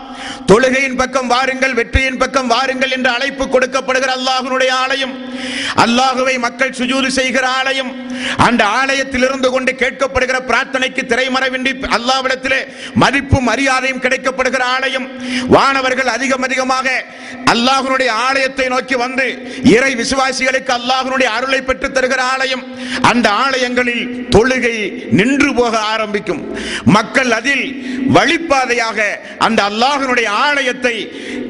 [0.50, 5.14] தொழுகையின் பக்கம் வாருங்கள் வெற்றியின் பக்கம் வாருங்கள் என்று அழைப்பு கொடுக்கப்படுகிற அல்லாஹனுடைய ஆலயம்.
[5.84, 7.92] அல்லாஹுவை மக்கள் சுஜூது செய்கிற ஆலயம்.
[8.48, 12.60] அந்த ஆலயத்தில் இருந்து கொண்டு கேட்கப்படுகிற பிரார்த்தனைக்கு திரைமறைவின்றி அல்லாவிடத்திலே
[13.04, 15.08] மதிப்பும் மரியாதையும் கிடைக்கப்படுகிற ஆலயம்.
[15.56, 16.88] வானவர்கள் அதிகம் அதிகமாக
[17.54, 19.26] அல்லாஹனுடைய ஆலயத்தை நோக்கி வந்து
[19.76, 22.64] இறை விசுவாசிகளுக்கு அல்லாஹனுடைய அருளை பெற்று தருகிற ஆலயம்.
[23.12, 24.76] அந்த ஆலயங்களில் தொழுகை
[25.20, 26.42] நின்று போக ஆரம்பிக்கும்.
[26.98, 27.66] மக்கள் அதில்
[28.16, 29.00] வழிப்பாதையாக
[29.48, 29.60] அந்த
[30.16, 30.96] அல்லாஹ்வினுடைய ஆலயத்தை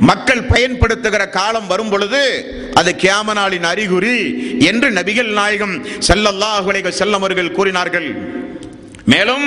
[0.10, 2.22] மக்கள் பயன்படுத்துகிற காலம் வரும் பொழுது
[2.80, 4.18] அது கியாமனாளின் அறிகுறி
[4.70, 5.76] என்று நபிகள் நாயகம்
[6.08, 8.08] ஸல்லல்லாஹு செல்லம் அவர்கள் கூறினார்கள்.
[9.14, 9.46] மேலும்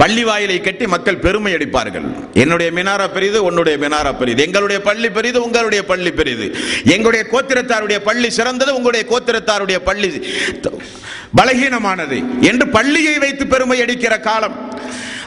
[0.00, 2.06] பள்ளி வாயிலை கட்டி மக்கள் பெருமை அடிப்பார்கள்.
[2.42, 4.40] என்னுடைய மினாரா பெரிது உன்னுடைய மினாரா பெரிது.
[4.46, 6.46] எங்களுடைய பள்ளி பெரிது உங்களுடைய பள்ளி பெரிது.
[6.94, 10.10] எங்களுடைய கோத்திரத்தாருடைய பள்ளி சிறந்தது உங்களுடைய கோத்திரத்தாருடைய பள்ளி
[11.38, 12.18] பலகீனமானது
[12.50, 14.56] என்று பள்ளியை வைத்து பெருமை அடிக்கிற காலம்.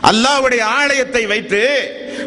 [0.01, 1.61] அல்லாவுடைய ஆலயத்தை வைத்து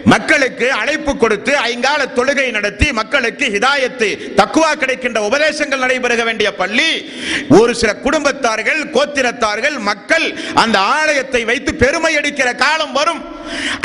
[0.05, 4.09] மக்களுக்கு அழைப்பு கொடுத்து ஐங்கால தொழுகை நடத்தி மக்களுக்கு ஹிதாயத்து
[4.41, 6.89] தக்குவா கிடைக்கின்ற உபதேசங்கள் நடைபெற வேண்டிய பள்ளி
[7.59, 13.23] ஒரு சில குடும்பத்தார்கள் கோத்திரத்தார்கள் மக்கள் அந்த ஆலயத்தை வைத்து பெருமை அடிக்கிற காலம் வரும்.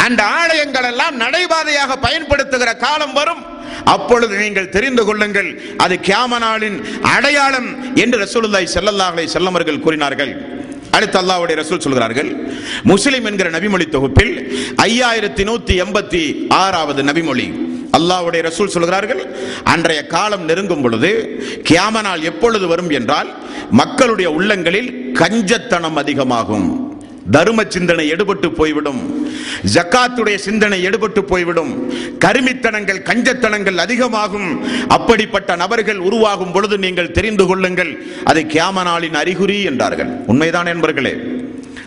[0.06, 3.44] அந்த ஆலயங்கள் எல்லாம் நடைபாதையாக பயன்படுத்துகிற காலம் வரும்.
[3.86, 6.78] அப்பொழுது நீங்கள் தெரிந்து கொள்ளுங்கள் அது கியாமனாளின்
[7.16, 10.56] அடையாளம் என்று ரசூலுல்லாய் செல்லல்லாஹலை செல்லமர்கள் கூறினார்கள்.
[10.98, 12.30] அடுத்து அல்லாவுடைய ரசூல் சொல்கிறார்கள்
[12.84, 14.34] முஸ்லிம் என்கிற நபிமொழி தொகுப்பில்
[14.88, 16.24] ஐயாயிரத்தி நூத்தி எண்பத்தி
[16.64, 17.48] ஆறாவது நபிமொழி.
[17.98, 19.22] அல்லாஹ்வுடைய ரசூல் சொல்கிறார்கள்
[19.64, 21.12] அன்றைய காலம் நெருங்கும் பொழுது
[21.70, 23.30] கியாம நாள் எப்பொழுது வரும் என்றால்
[23.72, 26.68] மக்களுடைய உள்ளங்களில் கஞ்சத்தனம் அதிகமாகும்.
[27.32, 29.30] தரும சிந்தனை எடுபட்டு போய்விடும்.
[29.74, 31.92] ஜக்காத்துடைய சிந்தனை எடுபட்டு போய்விடும்.
[32.26, 34.50] கருமித்தனங்கள் கஞ்சத்தனங்கள் அதிகமாகும்.
[34.88, 38.04] அப்படிப்பட்ட நபர்கள் உருவாகும் பொழுது நீங்கள் தெரிந்து கொள்ளுங்கள்.
[38.24, 40.08] அதை கியாம நாளின் அறிகுறி என்றார்கள்.
[40.28, 41.46] உண்மைதான் என்பர்களே.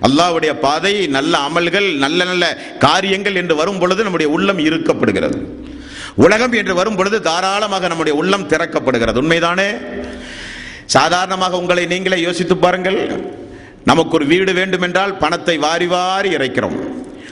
[0.08, 5.44] அல்லாவுடைய பாதை நல்ல அமல்கள் நல்ல நல்ல காரியங்கள் என்று வரும் பொழுது நம்முடைய உள்ளம் இருக்கப்படுகிறது
[6.14, 9.20] உலகம் என்று வரும் பொழுது தாராளமாக நம்முடைய உள்ளம் திறக்கப்படுகிறது.
[9.22, 9.76] உண்மைதானே?
[10.84, 13.38] சாதாரணமாக உங்களை நீங்களே யோசித்து பாருங்கள்.
[13.84, 16.78] நமக்கு ஒரு வீடு வேண்டும் என்றால் பணத்தை வாரி வாரி இறைக்கிறோம்.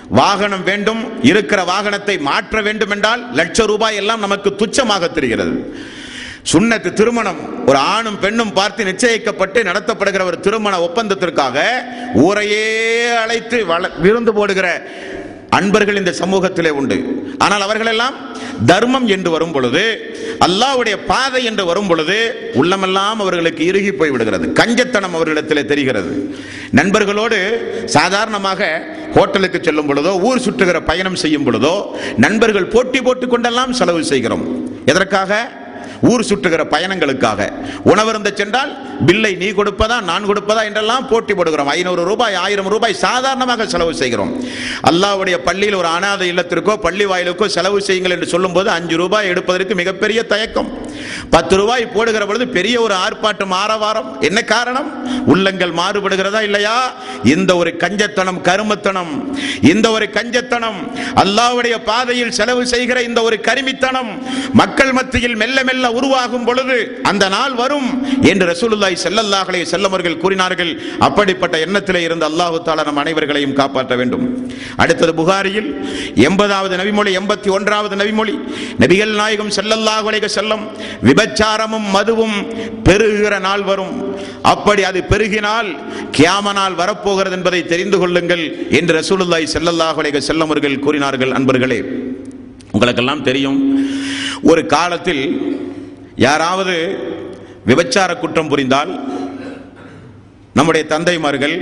[0.08, 5.74] வாகனம் வேண்டும் இருக்கிற வாகனத்தை மாற்ற வேண்டும் என்றால் லட்ச ரூபாய் எல்லாம் நமக்கு துச்சமாக தெரிகிறது.
[6.52, 11.58] சுண்ணத்து திருமணம் ஒரு ஆணும் பெண்ணும் பார்த்து நிச்சயிக்கப்பட்டு நடத்தப்படுகிற ஒரு திருமண ஒப்பந்தத்திற்காக
[12.14, 14.87] ஊரையே அழைத்து வள- விருந்து போடுகிற
[15.50, 17.24] அன்பர்கள் இந்த சமூகத்திலே உண்டு.
[17.38, 18.14] ஆனால் அவர்களெல்லாம்
[18.66, 20.14] தர்மம் என்று வரும் பொழுது
[20.46, 24.46] அல்லாவுடைய பாதை என்று வரும் பொழுது உள்ளமெல்லாம் அவர்களுக்கு இறுகி போய் விடுகிறது.
[24.46, 26.37] கஞ்சத்தனம் அவர்களிடத்திலே தெரிகிறது.
[26.74, 27.38] நண்பர்களோடு
[27.84, 34.44] சாதாரணமாக ஹோட்டலுக்கு செல்லும் பொழுதோ ஊர் சுற்றுகிற பயணம் செய்யும் பொழுதோ நண்பர்கள் போட்டி போட்டுக் கொண்டெல்லாம் செலவு செய்கிறோம்.
[34.84, 35.50] எதற்காக?
[36.03, 37.51] ஊர் சுற்றுகிற பயணங்களுக்காக.
[37.85, 38.73] உணவருந்த சென்றால்
[39.07, 40.64] பில்லை நீ கொடுப்பதா நான் கொடுப்பதா?
[40.64, 41.64] என்றெல்லாம் போட்டி போடுகிறோம்.
[41.64, 44.45] ஐநூறு ரூபாய் ஆயிரம் ரூபாய் சாதாரணமாக செலவு செய்கிறோம்.
[44.91, 50.23] அல்லாவுடைய பள்ளியில் ஒரு அனாதை இல்லத்திற்கோ பள்ளி வாயிலுக்கோ செலவு செய்யுங்கள் என்று சொல்லும்போது அஞ்சு ரூபாய் எடுப்பதற்கு மிகப்பெரிய
[50.23, 50.71] தயக்கம்.
[51.31, 54.88] பத்து ரூபாய் போடுகிற பொழுது பெரிய ஒரு ஆர்ப்பாட்டம் ஆரவாரம் என்ன காரணம்?
[55.27, 56.93] உள்ளங்கள் மாறுபடுகிறதா இல்லையா?
[57.25, 59.12] இந்த ஒரு கஞ்சத்தனம் கருமத்தனம்.
[59.62, 60.79] இந்த ஒரு கஞ்சத்தனம்
[61.14, 64.11] அல்லாவுடைய பாதையில் செலவு செய்கிற இந்த ஒரு கருமித்தனம்
[64.53, 66.76] மக்கள் மத்தியில் மெல்ல மெல்ல உருவாகும் பொழுது
[67.11, 67.88] அந்த நாள் வரும்
[68.31, 70.72] என்று ரசூலுல்லாய் செல்லல்லாஹலே செல்லவர்கள் கூறினார்கள்.
[71.07, 74.24] அப்படிப்பட்ட எண்ணத்திலே இருந்து அல்லாஹு தாலா நம் அனைவர்களையும் காப்பாற்ற வேண்டும்.
[74.83, 75.70] அடுத்தது புகாரியில்
[76.28, 78.35] எண்பதாவது நபிமொழி எண்பத்தி ஒன்றாவது நபிமொழி
[78.83, 80.64] நபிகள் நாயகம் ஸல்லல்லாஹு செல்லம்
[81.09, 82.37] விபச்சாரமும் மதுவும்
[82.87, 83.94] பெருகிற நாள் வரும்.
[84.52, 85.68] அப்படி அது பெருகினால்
[86.16, 88.44] கியாம நாள் வரப்போகிறது என்பதை தெரிந்து கொள்ளுங்கள்
[88.78, 91.81] என்று ரசூலுல்லாய் ஸல்லல்லாஹு செல்லவர்கள் கூறினார்கள் அன்பர்களே.
[92.72, 93.59] உங்களுக்கெல்லாம் தெரியும்.
[94.42, 95.22] ஒரு காலத்தில்
[96.16, 96.74] யாராவது
[97.66, 98.92] விபச்சார குற்றம் புரிந்தால்
[100.52, 101.57] நம்முடைய தந்தைமார்கள்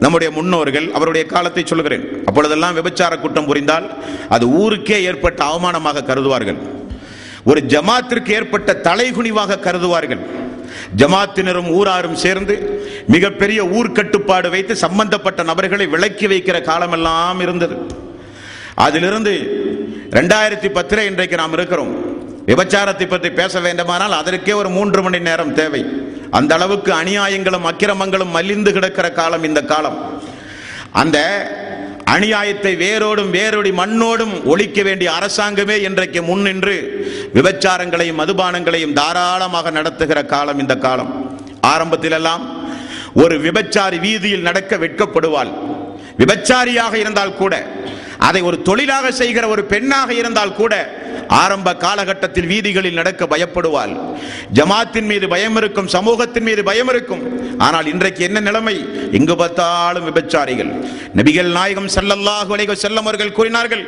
[0.00, 3.86] நம்முடைய முன்னோர்கள் அவருடைய காலத்தை சொல்கிறேன் அப்பொழுதெல்லாம் விபச்சார குற்றம் புரிந்தால்
[4.28, 6.58] அது ஊருக்கே ஏற்பட்ட அவமானமாக கருதுவார்கள்.
[7.44, 10.22] ஒரு ஜமாத்திற்கு ஏற்பட்ட தலைகுனிவாக கருதுவார்கள்.
[10.96, 12.54] ஜமாத்தினரும் ஊராரும் சேர்ந்து
[13.06, 17.76] மிகப்பெரிய ஊர்க்கட்டுப்பாடு வைத்து சம்பந்தப்பட்ட நபர்களை விலக்கி வைக்கிற காலமெல்லாம் இருந்தது.
[18.74, 19.34] அதிலிருந்து
[20.14, 21.92] ரெண்டாயிரத்தி பத்தில் இன்றைக்கு நாம் இருக்கிறோம்.
[22.46, 25.80] விபச்சாரத்தை பற்றி பேச வேண்டுமானால் அதற்கே ஒரு மூன்று மணி நேரம் தேவை.
[26.30, 29.98] அந்த அளவுக்கு அநியாயங்களும் அக்கிரமங்களும் மலிந்து கிடக்கிற காலம் இந்த காலம்.
[31.02, 31.18] அந்த
[32.14, 36.76] அநியாயத்தை வேரோடும் வேரோடி மண்ணோடும் ஒழிக்க வேண்டிய அரசாங்கமே இன்றைக்கு முன்னின்று
[37.34, 41.10] விபச்சாரங்களையும் மதுபானங்களையும் தாராளமாக நடத்துகிற காலம் இந்த காலம்.
[41.74, 42.44] ஆரம்பத்திலெல்லாம்
[43.22, 45.52] ஒரு விபச்சாரி வீதியில் நடக்க வெட்கப்படுவாள்.
[46.18, 47.54] விபச்சாரியாக இருந்தால் கூட
[48.28, 50.74] அதை ஒரு தொழிலாக செய்கிற ஒரு பெண்ணாக இருந்தால் கூட
[51.42, 53.94] ஆரம்ப காலகட்டத்தில் வீதிகளில் நடக்க பயப்படுவாள்.
[54.58, 57.22] ஜமாத்தின் மீது பயம் இருக்கும் சமூகத்தின் மீது பயம் இருக்கும்.
[57.66, 58.76] ஆனால் இன்றைக்கு என்ன நிலைமை?
[59.18, 60.70] எங்கு பார்த்தாலும் விபச்சாரிகள்.
[61.18, 63.84] நபிகள் நாயகம் ஸல்லல்லாஹு அலைஹி அவர்கள் கூறினார்கள்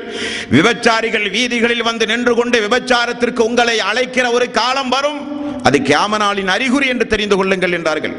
[0.57, 5.21] விபச்சாரிகள் வீதிகளில் வந்து நின்று கொண்டு விபச்சாரத்திற்கு உங்களை அழைக்கிற ஒரு காலம் வரும்.
[5.69, 8.17] அது கியாமனாளின் அறிகுறி என்று தெரிந்து கொள்ளுங்கள் என்றார்கள்.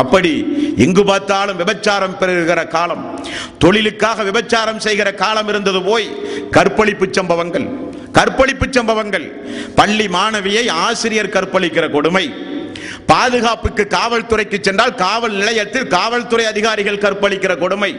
[0.00, 0.32] அப்படி
[0.84, 3.02] எங்கு பார்த்தாலும் விபச்சாரம் பெறுகிற காலம்
[3.62, 6.06] தொழிலுக்காக விபச்சாரம் செய்கிற காலம் இருந்தது போய்
[6.56, 7.66] கற்பழிப்பு சம்பவங்கள்
[8.16, 9.26] கற்பழிப்பு சம்பவங்கள்.
[9.78, 12.24] பள்ளி மாணவியை ஆசிரியர் கற்பழிக்கிற கொடுமை.
[13.12, 17.92] பாதுகாப்புக்கு காவல்துறைக்கு சென்றால் காவல் நிலையத்தில் காவல்துறை அதிகாரிகள் கற்பழிக்கிற கொடுமை.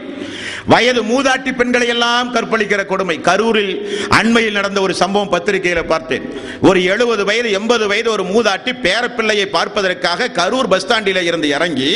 [0.72, 3.16] வயது மூதாட்டி பெண்களை எல்லாம் கற்பழிக்கிற கொடுமை.
[3.28, 3.74] கரூரில்
[4.18, 6.26] அண்மையில் நடந்த ஒரு சம்பவம் பத்திரிகையில பார்த்தேன்.
[6.68, 11.90] ஒரு எழுபது வயது எண்பது வயது ஒரு மூதாட்டி பேரப்பிள்ளையை பார்ப்பதற்காக கரூர் பஸ் ஸ்டாண்டில் இருந்து இறங்கி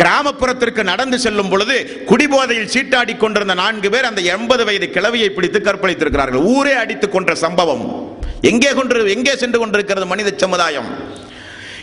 [0.00, 1.76] கிராமப்புறத்திற்கு நடந்து செல்லும் பொழுது
[2.10, 6.44] குடிபோதையில் சீட்டாடி கொண்டிருந்த நான்கு பேர் அந்த எண்பது வயது கிழவியை பிடித்து கற்பழித்திருக்கிறார்கள்.
[6.54, 7.84] ஊரே அடித்துக் கொன்ற சம்பவம்.
[8.52, 10.88] எங்கே கொண்டு எங்கே சென்று கொண்டிருக்கிறது மனித சமுதாயம்?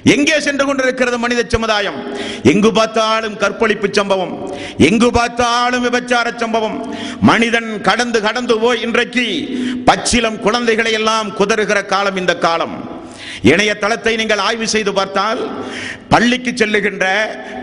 [0.04, 2.14] எங்கே சென்று கொண்டிருக்கிறது மனித சமுதாயம்?
[2.44, 4.56] எங்கு பார்த்தாலும் கற்பழிப்பு சம்பவம்.
[4.78, 6.96] எங்கு பார்த்தாலும் விபச்சார சம்பவம்.
[7.22, 12.99] மனிதன் கடந்து கடந்து போய் இன்றைக்கு பச்சிலம் குழந்தைகளை எல்லாம் குதறுகிற காலம் இந்த காலம்.
[13.42, 15.42] இணையதளத்தை நீங்கள் ஆய்வு செய்து பார்த்தால்
[16.14, 17.06] பள்ளிக்கு செல்லுகின்ற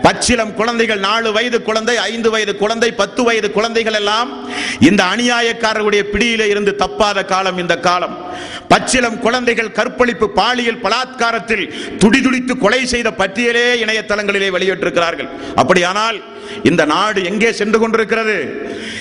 [0.05, 4.49] பச்சிலம் குழந்தைகள் நாலு வயது குழந்தை ஐந்து வயது குழந்தை பத்து வயது குழந்தைகள் எல்லாம்
[4.81, 8.17] இந்த அநியாயக்காரருடைய பிடியிலே இருந்து தப்பாத காலம் இந்த காலம்.
[8.73, 15.29] பச்சிலம் குழந்தைகள் கற்பழிப்பு பாலியல் பலாத்காரத்தில் துடிதுடித்து கொலை செய்த பட்டியலே இணையதளங்களிலே வெளியிட்டிருக்கிறார்கள்.
[15.55, 16.19] அப்படியானால்
[16.63, 18.37] இந்த நாடு எங்கே சென்று கொண்டிருக்கிறது?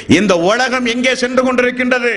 [0.07, 2.13] இந்த உலகம் எங்கே சென்று கொண்டிருக்கின்றது?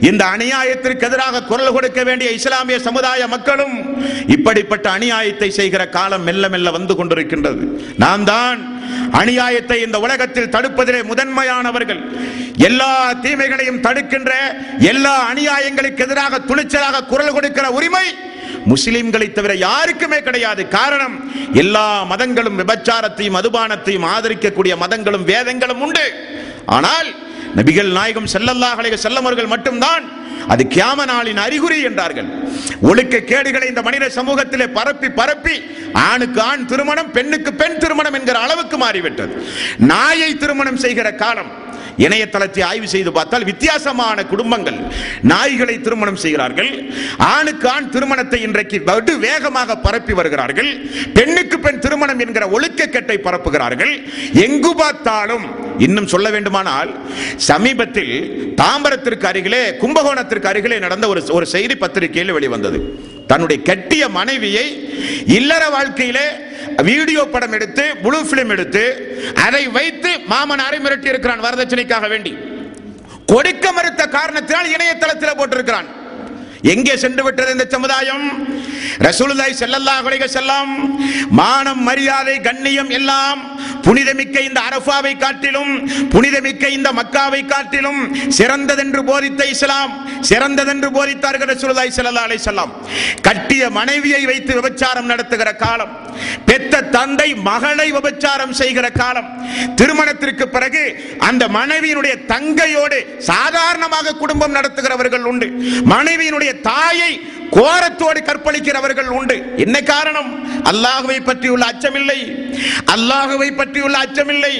[0.00, 3.87] இந்த அநியாயத்திற்கு எதிராக குரல் கொடுக்க வேண்டிய இஸ்லாமிய சமுதாய மக்களும்
[4.34, 7.62] இப்படிப்பட்ட அநியாயத்தை செய்கிற காலம் மெல்ல மெல்ல வந்து கொண்டிருக்கின்றது.
[8.04, 8.58] நாம் தான்
[9.20, 12.00] அநியாயத்தை இந்த உலகத்தில் தடுப்பதிலே முதன்மையானவர்கள்.
[12.68, 12.92] எல்லா
[13.24, 14.32] தீமைகளையும் தடுக்கின்ற
[14.92, 18.06] எல்லா அநியாயங்களுக்கு எதிராக துணிச்சலாக குரல் கொடுக்கிற உரிமை
[18.72, 20.62] முஸ்லிம்களை தவிர யாருக்குமே கிடையாது.
[20.78, 21.16] காரணம்
[21.62, 26.06] எல்லா மதங்களும் விபச்சாரத்தையும் மதுபானத்தையும் ஆதரிக்கக்கூடிய மதங்களும் வேதங்களும் உண்டு.
[26.76, 27.08] ஆனால்
[27.56, 30.04] நபிகள் நாயகம் செல்லல்லாஹலை செல்லமர்கள் மட்டும்தான்
[30.48, 32.28] அது கியாம நாளின் அறிகுறி என்றார்கள்.
[32.80, 38.78] ஒழுக்க கேடுகளை இந்த மனித சமூகத்திலே பரப்பி பரப்பி ஆணுக்கு ஆண் திருமணம் பெண்ணுக்கு பெண் திருமணம் என்கிற அளவுக்கு
[38.78, 39.46] மாறிவிட்டது.
[39.78, 41.50] நாயை திருமணம் செய்கிற காலம்
[42.04, 44.78] இணையதளத்தை ஆய்வு செய்து பார்த்தால் வித்தியாசமான குடும்பங்கள்.
[45.32, 46.70] நாய்களை திருமணம் செய்கிறார்கள்.
[47.34, 50.70] ஆணுக்கு ஆண் திருமணத்தை இன்றைக்கு வடு வேகமாக பரப்பி வருகிறார்கள்.
[51.16, 53.94] பெண்ணுக்கு பெண் திருமணம் என்கிற ஒழுக்கக்கெட்டை பரப்புகிறார்கள்.
[54.46, 55.46] எங்கு பார்த்தாலும்
[55.86, 56.90] இன்னும் சொல்ல வேண்டுமானால்
[57.50, 58.14] சமீபத்தில்
[58.62, 62.80] தாம்பரத்திற்கு அருகிலே கும்பகோணத்திற்கு அருகிலே நடந்த ஒரு ஒரு செய்தி பத்திரிகையில் வெளிவந்தது.
[63.30, 64.66] தன்னுடைய கட்டிய மனைவியை
[65.38, 66.26] இல்லற வாழ்க்கையிலே
[66.88, 68.84] வீடியோ படம் எடுத்து புளூ பிலிம் எடுத்து
[69.46, 72.32] அதை வைத்து மாமனாரை மிரட்டி இருக்கிறான் வரதட்சணைக்காக வேண்டி.
[73.32, 75.88] கொடுக்க மறுத்த காரணத்தினால் இணையதளத்தில் போட்டிருக்கிறான்.
[76.72, 78.24] எங்கே சென்று விட்டது இந்த சமுதாயம்?
[79.06, 80.70] ரசூலுல்லாஹி ஸல்லல்லாஹு அலைஹி வஸல்லம்
[81.40, 83.40] மானம் மரியாதை கண்ணியம் எல்லாம்
[83.86, 85.72] புனிதமிக்க இந்த அரஃபாவை காட்டிலும்
[86.14, 88.00] புனிதமிக்க இந்த மக்காவை காட்டிலும்
[88.38, 89.92] சிறந்ததென்று போதித்த இஸ்லாம்
[90.30, 92.72] சிறந்ததென்று போதித்தார்கள் ரசூலுல்லாஹி ஸல்லல்லாஹு அலைஹி வஸல்லம்.
[93.28, 95.92] கட்டிய மனைவியை வைத்து விபச்சாரம் நடத்துகிற காலம்
[96.48, 99.28] பெத்த தந்தை மகளை விபச்சாரம் செய்கிற காலம்
[99.80, 100.82] திருமணத்திற்கு பிறகு
[101.28, 102.98] அந்த மனைவியினுடைய தங்கையோடு
[103.30, 105.48] சாதாரணமாக குடும்பம் நடத்துகிறவர்கள் உண்டு.
[105.94, 107.12] மனைவியினுடைய தன்னுடைய தாயை
[107.56, 109.36] கோரத்தோடு கற்பழிக்கிறவர்கள் உண்டு.
[109.64, 110.30] என்ன காரணம்?
[110.70, 112.20] அல்லாஹுவை பற்றியுள்ள அச்சமில்லை.
[112.94, 114.54] அல்லாஹுவை பற்றியுள்ள அச்சமில்லை.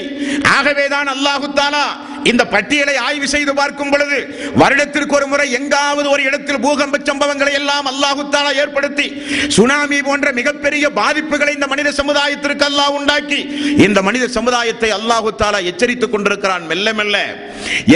[0.57, 1.85] ஆகவேதான் அல்லாஹு தாலா
[2.29, 4.17] இந்த பட்டியலை ஆய்வு செய்து பார்க்கும் பொழுது
[4.61, 9.07] வருடத்திற்கு ஒரு முறை எங்காவது ஒரு இடத்தில் பூகம்ப சம்பவங்களை எல்லாம் அல்லாஹு தாலா ஏற்படுத்தி
[9.55, 13.39] சுனாமி போன்ற மிகப்பெரிய பாதிப்புகளை இந்த மனித சமுதாயத்திற்கு அல்லாஹ் உண்டாக்கி
[13.85, 17.17] இந்த மனித சமுதாயத்தை அல்லாஹு தாலா எச்சரித்துக் கொண்டிருக்கிறான் மெல்ல மெல்ல.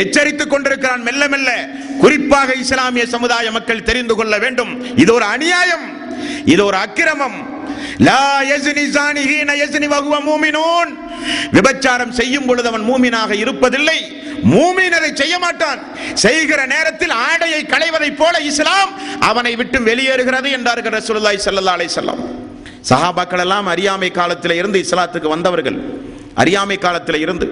[0.02, 1.50] எச்சரித்துக் கொண்டிருக்கிறான் மெல்ல மெல்ல.
[2.04, 4.98] குறிப்பாக இஸ்லாமிய சமுதாய மக்கள் தெரிந்து கொள்ள வேண்டும்.
[4.98, 5.86] இது ஒரு அநியாயம்.
[6.46, 7.40] இது ஒரு அக்கிரமம்.
[11.52, 13.98] விபச்சாரம் செய்யும் பொழுது அவன் மூமினாக இருப்பதில்லை.
[14.54, 15.80] மூமினரை செய்ய மாட்டான்.
[16.14, 22.22] செய்கிற நேரத்தில் ஆடையை களைவதை போல இஸ்லாம் அவனை விட்டு வெளியேறுகிறது என்றார்கள் ரசூலுல்லாஹி ஸல்லல்லாஹு அலைஹி வஸல்லம்.
[22.90, 25.78] சஹாபாக்கள் எல்லாம் அறியாமை காலத்தில் இருந்து இஸ்லாத்துக்கு வந்தவர்கள்.
[26.42, 27.48] அறியாமை காலத்தில் இருந்து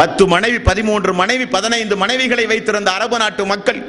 [0.00, 3.80] பத்து மனைவி பதிமூன்று மனைவி பதினைந்து மனைவிகளை வைத்திருந்த அரபு நாட்டு மக்கள்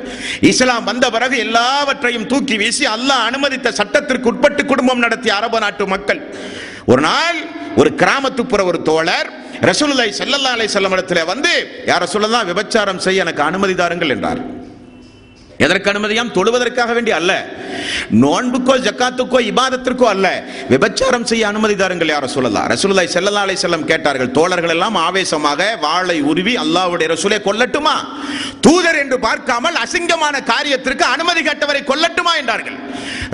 [0.52, 6.22] இஸ்லாம் வந்த பிறகு எல்லாவற்றையும் தூக்கி வீசி அல்லாஹ் அனுமதித்த சட்டத்திற்கு உட்பட்டு குடும்பம் நடத்திய அரபு நாட்டு மக்கள்.
[6.92, 7.40] ஒரு நாள்
[7.82, 9.30] ஒரு கிராமத்துப்புற ஒரு தோழர்
[9.70, 11.52] ரசூலுல்லாய் ஸல்லல்லாஹு அலை செல்லம் இடத்துல வந்து
[11.92, 14.42] யார சொல்லலாம் விபச்சாரம் செய்ய எனக்கு அனுமதி தாருங்கள் என்றார்.
[15.66, 16.32] எதற்கு அனுமதியாம்?
[16.38, 17.32] தொழுவதற்காக வேண்டி அல்ல.
[18.24, 20.28] நோன்புக்கோ ஜக்காத்துக்கோ இபாதத்திற்கோ அல்ல.
[20.74, 26.18] விபச்சாரம் செய்ய அனுமதி தாருங்கள் யார சொல்லலா ரசூலுல்லாஹி செல்லல்லா அலை செல்லம் கேட்டார்கள் தோழர்கள் எல்லாம் ஆவேசமாக வாளை
[26.32, 27.96] உருவி அல்லாவுடைய ரசூலை கொல்லட்டுமா?
[28.66, 32.34] தூதர் என்று பார்க்காமல் அசிங்கமான காரியத்திற்கு அனுமதி கேட்டவரை கொல்லட்டுமா?
[32.42, 32.78] என்றார்கள்.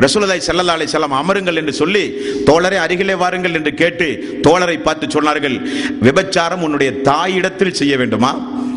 [0.05, 2.05] ரசூலுல்லாஹி செல்லல்லா அலை செல்லம் அமருங்கள் என்று சொல்லி
[2.49, 4.07] தோழரை அருகிலே வாருங்கள் என்று கேட்டு
[4.47, 5.57] தோழரை பார்த்து சொன்னார்கள்
[6.07, 8.33] விபச்சாரம் உன்னுடைய தாயிடத்தில் செய்ய வேண்டுமா?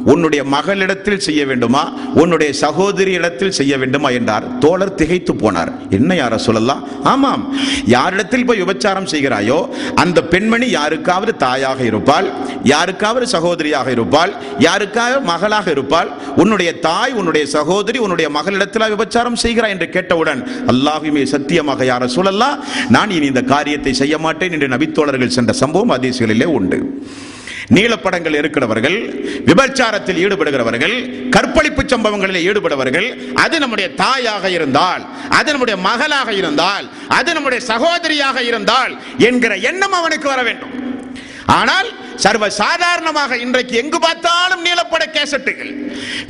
[0.06, 1.92] உன்னுடைய மகளிடத்தில் செய்ய வேண்டுமா?
[2.14, 4.10] உன்னுடைய சகோதரி இடத்தில் செய்ய வேண்டுமா?
[4.10, 4.58] என்றார்.
[4.58, 5.72] தோழர் திகைத்து போனார்.
[5.90, 7.42] என்ன யார சொல்லலாம் ஆமாம்.
[7.86, 9.58] யாரிடத்தில் போய் விபச்சாரம் செய்கிறாயோ
[9.94, 12.28] அந்த பெண்மணி யாருக்காவது தாயாக இருப்பாள்
[12.64, 19.88] யாருக்காவது சகோதரியாக இருப்பாள் யாருக்காவது மகளாக இருப்பாள் உன்னுடைய தாய் உன்னுடைய சகோதரி உன்னுடைய மகளிடத்தில் விபச்சாரம் செய்கிறாய் என்று
[19.88, 25.94] கேட்டவுடன் அல்லாஹுமே சத்தியமாக யார சொல்லலாம் நான் இனி இந்த காரியத்தை செய்ய மாட்டேன் என்று நபித்தோழர்கள் சென்ற சம்பவம்
[25.96, 26.80] அதிசயங்களிலே உண்டு.
[27.74, 28.96] நீலப்படங்கள் இருக்கிறவர்கள்
[29.44, 30.94] விபச்சாரத்தில் ஈடுபடுகிறவர்கள்
[31.30, 38.98] கற்பழிப்பு சம்பவங்களில் ஈடுபடுவர்கள் அது நம்முடைய தாயாக இருந்தால் அது நம்முடைய மகளாக இருந்தால் அது நம்முடைய சகோதரியாக இருந்தால்
[39.18, 40.74] என்கிற எண்ணம் அவனுக்கு வர வேண்டும்.
[41.46, 41.88] ஆனால்
[42.24, 45.72] சர்வ சாதாரணமாக இன்றைக்கு எங்கு பார்த்தாலும் நீளப்பட கேசட்டுகள்.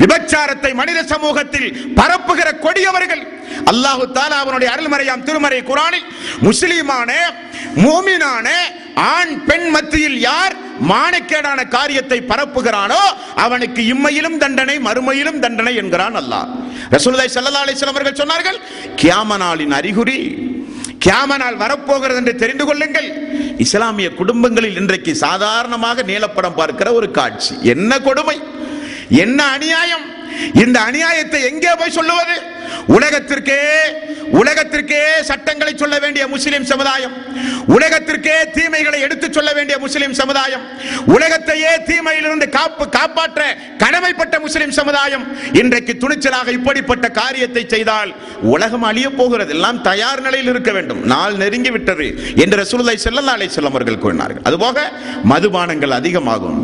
[0.03, 1.69] விபச்சாரத்தை மனித சமூகத்தில்
[1.99, 3.23] பரப்புகிற கொடியவர்கள்.
[3.71, 6.07] அல்லாஹு தாலா அவனுடைய அருள்மறையாம் திருமறை குரானில்
[6.47, 7.11] முஸ்லீமான
[7.85, 8.47] மோமினான
[9.13, 10.55] ஆண் பெண் மத்தியில் யார்
[10.91, 13.03] மானக்கேடான காரியத்தை பரப்புகிறானோ
[13.45, 16.47] அவனுக்கு இம்மையிலும் தண்டனை மறுமையிலும் தண்டனை என்கிறான் அல்லாஹ்.
[16.97, 18.59] ரசூலுல்லாஹி ஸல்லல்லாஹு அலைஹி வஸல்லம் அவர்கள் சொன்னார்கள்
[19.03, 20.19] கியாம நாளின் அறிகுறி
[21.05, 23.09] கியாம நாள் வரப்போகிறது என்று தெரிந்து கொள்ளுங்கள்.
[23.59, 27.55] இஸ்லாமிய குடும்பங்களில் இன்றைக்கு சாதாரணமாக நீலப்படம் பார்க்கிற ஒரு காட்சி.
[27.63, 28.41] என்ன கொடுமை?
[29.09, 30.05] என்ன அநியாயம்?
[30.55, 32.43] இந்த அநியாயத்தை எங்கே போய் சொல்லுவது?
[32.97, 33.61] உலகத்திற்கே
[34.41, 35.01] உலகத்திற்கே
[35.31, 37.15] சட்டங்களை சொல்ல வேண்டிய முஸ்லிம் சமுதாயம்
[37.77, 40.65] உலகத்திற்கே தீமைகளை எடுத்துச் சொல்ல வேண்டிய முஸ்லிம் சமுதாயம்
[41.17, 43.43] உலகத்தையே தீமையிலிருந்து காப்பு காப்பாற்ற
[43.79, 49.53] கடமைப்பட்ட முஸ்லிம் சமுதாயம் இன்றைக்கு துணிச்சலாக இப்படிப்பட்ட காரியத்தை செய்தால் உலகம் அழிய போகிறது.
[49.55, 51.05] எல்லாம் தயார் நிலையில் இருக்க வேண்டும்.
[51.05, 54.45] நாள் நெருங்கி விட்டது என்று ரசூலுல்லாஹி ஸல்லல்லாஹு அலைஹி வஸல்லம் அவர்கள் கூறினார்கள்.
[54.45, 54.79] அதுபோக
[55.33, 56.61] மதுபானங்கள் அதிகமாகும்.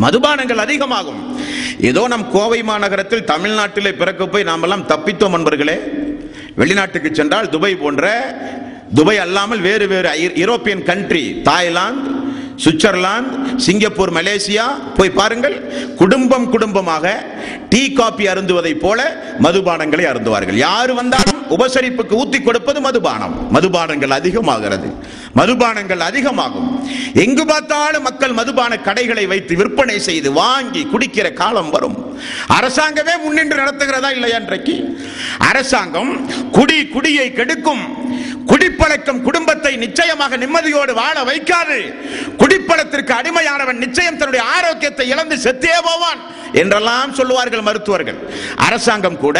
[0.00, 1.40] மதுபானங்கள் அதிகமாகும்.
[1.80, 5.78] ஏதோ நம் கோவை மாநகரத்தில் தமிழ்நாட்டிலே பிறக்க போய் நாமெல்லாம் தப்பித்தோம் நண்பர்களே.
[6.54, 8.34] வெளிநாட்டுக்கு சென்றால் துபாய் போன்ற
[8.94, 12.10] துபாய் அல்லாமல் வேறு வேறு ஐ- European country Thailand
[12.64, 14.64] Switzerland Singapore Malaysia
[14.96, 15.60] போய் பாருங்கள்.
[15.96, 17.24] குடும்பம் குடும்பமாக
[17.68, 20.52] டீ காபி அருந்துவதைப் போல மதுபானங்களை அருந்துவார்கள்.
[20.52, 23.48] யார் வந்தாலும் உபசரிப்புக்கு ஊத்தி கொடுப்பது மதுபானம்.
[23.54, 24.94] மதுபானங்கள் அதிகமாகிறது.
[25.38, 26.68] மதுபானங்கள் அதிகமாகும்.
[27.14, 31.96] எங்கு பார்த்தாலும் மக்கள் மதுபான கடைகளை வைத்து விற்பனை செய்து வாங்கி குடிக்கிற காலம் வரும்.
[32.58, 34.76] அரசாங்கமே முன்னின்று நடத்துகிறதா இல்லையா இன்றைக்கு?
[35.38, 36.12] அரசாங்கம்
[36.50, 37.84] குடி குடியை கெடுக்கும்.
[38.46, 41.78] குடிப்பழக்கம் குடும்பத்தை நிச்சயமாக நிம்மதியோடு வாழ வைக்காது.
[42.40, 46.20] குடிப்பழத்திற்கு அடிமையானவன் நிச்சயம் தன்னுடைய ஆரோக்கியத்தை இழந்து செத்தே போவான்
[46.52, 48.18] என்றெல்லாம் சொல்லுவார்கள் மருத்துவர்கள்.
[48.56, 49.38] அரசாங்கம் கூட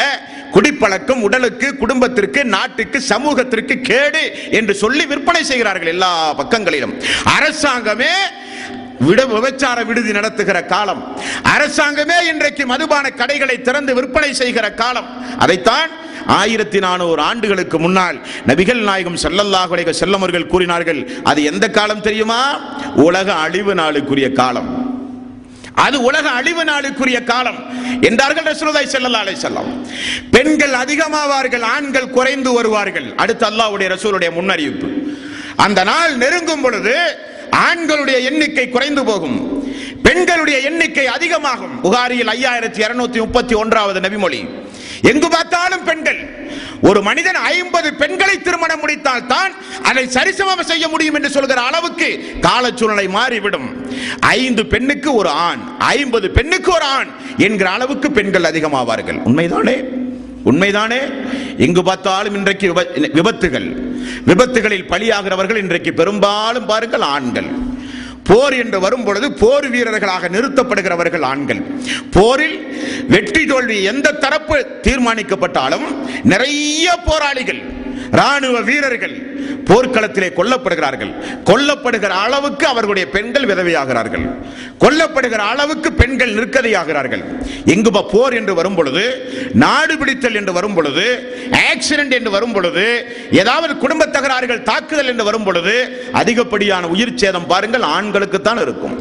[0.53, 6.95] குடிப்பழக்கம் உடலுக்கு குடும்பத்திற்கு நாட்டுக்கு சமூகத்திற்கு கேடு என்று சொல்லி விற்பனை செய்கிறார்கள் எல்லா பக்கங்களிலும்.
[7.37, 8.15] அரசாங்கமே
[9.07, 11.19] விட விபச்சார விடுதி நடத்துகிற காலம்.
[11.55, 15.39] அரசாங்கமே இன்றைக்கு மதுபான கடைகளை திறந்து விற்பனை செய்கிற காலம்.
[15.39, 15.91] அதைத்தான்
[16.27, 21.11] ஆயிரத்தி நானூறு ஆண்டுகளுக்கு முன்னால் நபிகள் நாயகம் ஸல்லல்லாஹு செல்லமர்கள் கூறினார்கள்.
[21.25, 22.43] அது எந்த காலம் தெரியுமா?
[22.95, 24.69] உலக அழிவு நாளுக்குரிய காலம்.
[25.75, 27.59] அது உலக அழிவு நாளுக்குரிய காலம்
[28.03, 29.87] என்றார்கள் ரசூலுல்லாஹி ஸல்லல்லாஹு அலைஹி வஸல்லம்.
[30.31, 33.15] பெண்கள் அதிகமாவார்கள் ஆண்கள் குறைந்து வருவார்கள்.
[33.17, 34.89] அடுத்து அல்லாஹ்வுடைய ரசூலுடைய முன்னறிவிப்பு.
[35.57, 36.95] அந்த நாள் நெருங்கும் பொழுது
[37.51, 39.65] ஆண்களுடைய எண்ணிக்கை குறைந்து போகும்.
[40.03, 41.81] பெண்களுடைய எண்ணிக்கை அதிகமாகும்.
[41.81, 44.49] புகாரியில் ஐயாயிரத்தி இருநூத்தி முப்பத்தி ஒன்றாவது நபிமொழி.
[45.03, 46.40] எங்கு பார்த்தாலும் பெண்கள்
[46.83, 52.71] ஒரு மனிதன் ஐம்பது பெண்களை திருமணம் முடித்தால் தான் அதை சரிசமம் செய்ய முடியும் என்று சொல்கிற அளவுக்கு கால
[52.75, 53.93] சூழ்நிலை மாறிவிடும்.
[54.21, 59.21] ஐந்து பெண்ணுக்கு ஒரு ஆண் ஐம்பது பெண்ணுக்கு ஒரு ஆண் என்கிற அளவுக்கு பெண்கள் அதிகமாவார்கள்.
[59.25, 59.85] உண்மைதானே?
[60.45, 61.29] உண்மைதானே?
[61.59, 63.77] எங்கு பார்த்தாலும் இன்றைக்கு விப- விபத்துகள்.
[64.27, 67.47] விபத்துகளில் பலியாகிறவர்கள் இன்றைக்கு பெரும்பாலும் பாருங்கள் ஆண்கள்.
[68.31, 71.61] போர் என்று வரும் பொழுது போர் வீரர்களாக நிறுத்தப்படுகிறவர்கள் ஆண்கள்.
[72.11, 72.57] போரில்
[73.09, 75.87] வெற்றி தோல்வி எந்த தரப்பு தீர்மானிக்கப்பட்டாலும்
[76.23, 77.63] நிறைய போராளிகள்
[78.21, 79.17] ராணுவ வீரர்கள்
[79.69, 81.11] போர்க்களத்திலே கொல்லப்படுகிறார்கள்.
[81.49, 84.25] கொல்லப்படுகிற அளவுக்கு அவர்களுடைய பெண்கள் விதவையாகிறார்கள்.
[84.85, 87.23] கொல்லப்படுகிற அளவுக்கு பெண்கள் நிற்கதையாகிறார்கள்.
[87.75, 89.05] எங்கு போர் என்று வரும் பொழுது
[89.65, 91.07] நாடு பிடித்தல் என்று வரும் பொழுது
[91.71, 92.87] ஆக்சிடென்ட் என்று வரும் பொழுது
[93.43, 95.75] ஏதாவது குடும்ப தகராறுகள் தாக்குதல் என்று வரும் பொழுது
[96.21, 98.97] அதிகப்படியான உயிர் சேதம் பாருங்கள் ஆண்களுக்கு தான் இருக்கும்.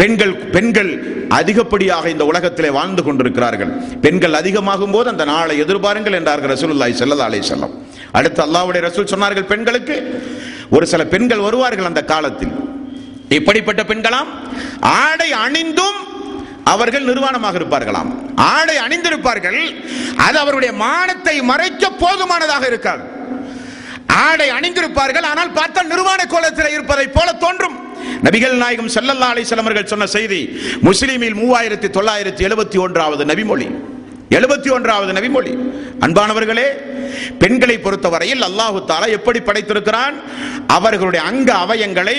[0.00, 0.92] பெண்கள் பெண்கள்
[1.38, 3.72] அதிகப்படியாக இந்த உலகத்திலே வாழ்ந்து கொண்டிருக்கிறார்கள்.
[4.06, 7.74] பெண்கள் அதிகமாகும் போது அந்த நாளை எதிர்பாருங்கள் என்றார்கள் ரசூலுல்லாய் செல்லதாலே செல்லம்
[8.18, 9.96] அடுத்து அல்லாவுடைய ரசூல் சொன்னார்கள் பெண்களுக்கு
[10.74, 12.54] ஒரு சில பெண்கள் வருவார்கள் அந்த காலத்தில்.
[13.36, 14.30] இப்படிப்பட்ட பெண்களாம்
[15.02, 15.98] ஆடை அணிந்தும்
[16.72, 18.10] அவர்கள் நிர்வாணமாக இருப்பார்களாம்.
[18.52, 19.58] ஆடை அணிந்திருப்பார்கள்
[20.26, 23.02] அது அவருடைய மானத்தை மறைக்க போதுமானதாக இருக்காது.
[24.26, 27.76] ஆடை அணிந்திருப்பார்கள் ஆனால் பார்த்தால் நிர்வாண கோலத்தில் இருப்பதை போல தோன்றும்.
[28.26, 30.40] நபிகள் நாயகம் செல்லல்லா அலைஹி சொன்ன செய்தி
[30.88, 33.68] முஸ்லீமில் மூவாயிரத்தி தொள்ளாயிரத்தி எழுபத்தி ஒன்றாவது நபிமொழி.
[34.36, 35.52] எழுபத்தி ஒன்றாவது நபிமொழி.
[36.04, 36.68] அன்பானவர்களே
[37.42, 40.14] பெண்களை பொறுத்தவரையில் அல்லாஹு தாலா எப்படி படைத்திருக்கிறான்?
[40.76, 42.16] அவர்களுடைய அங்க அவயங்களை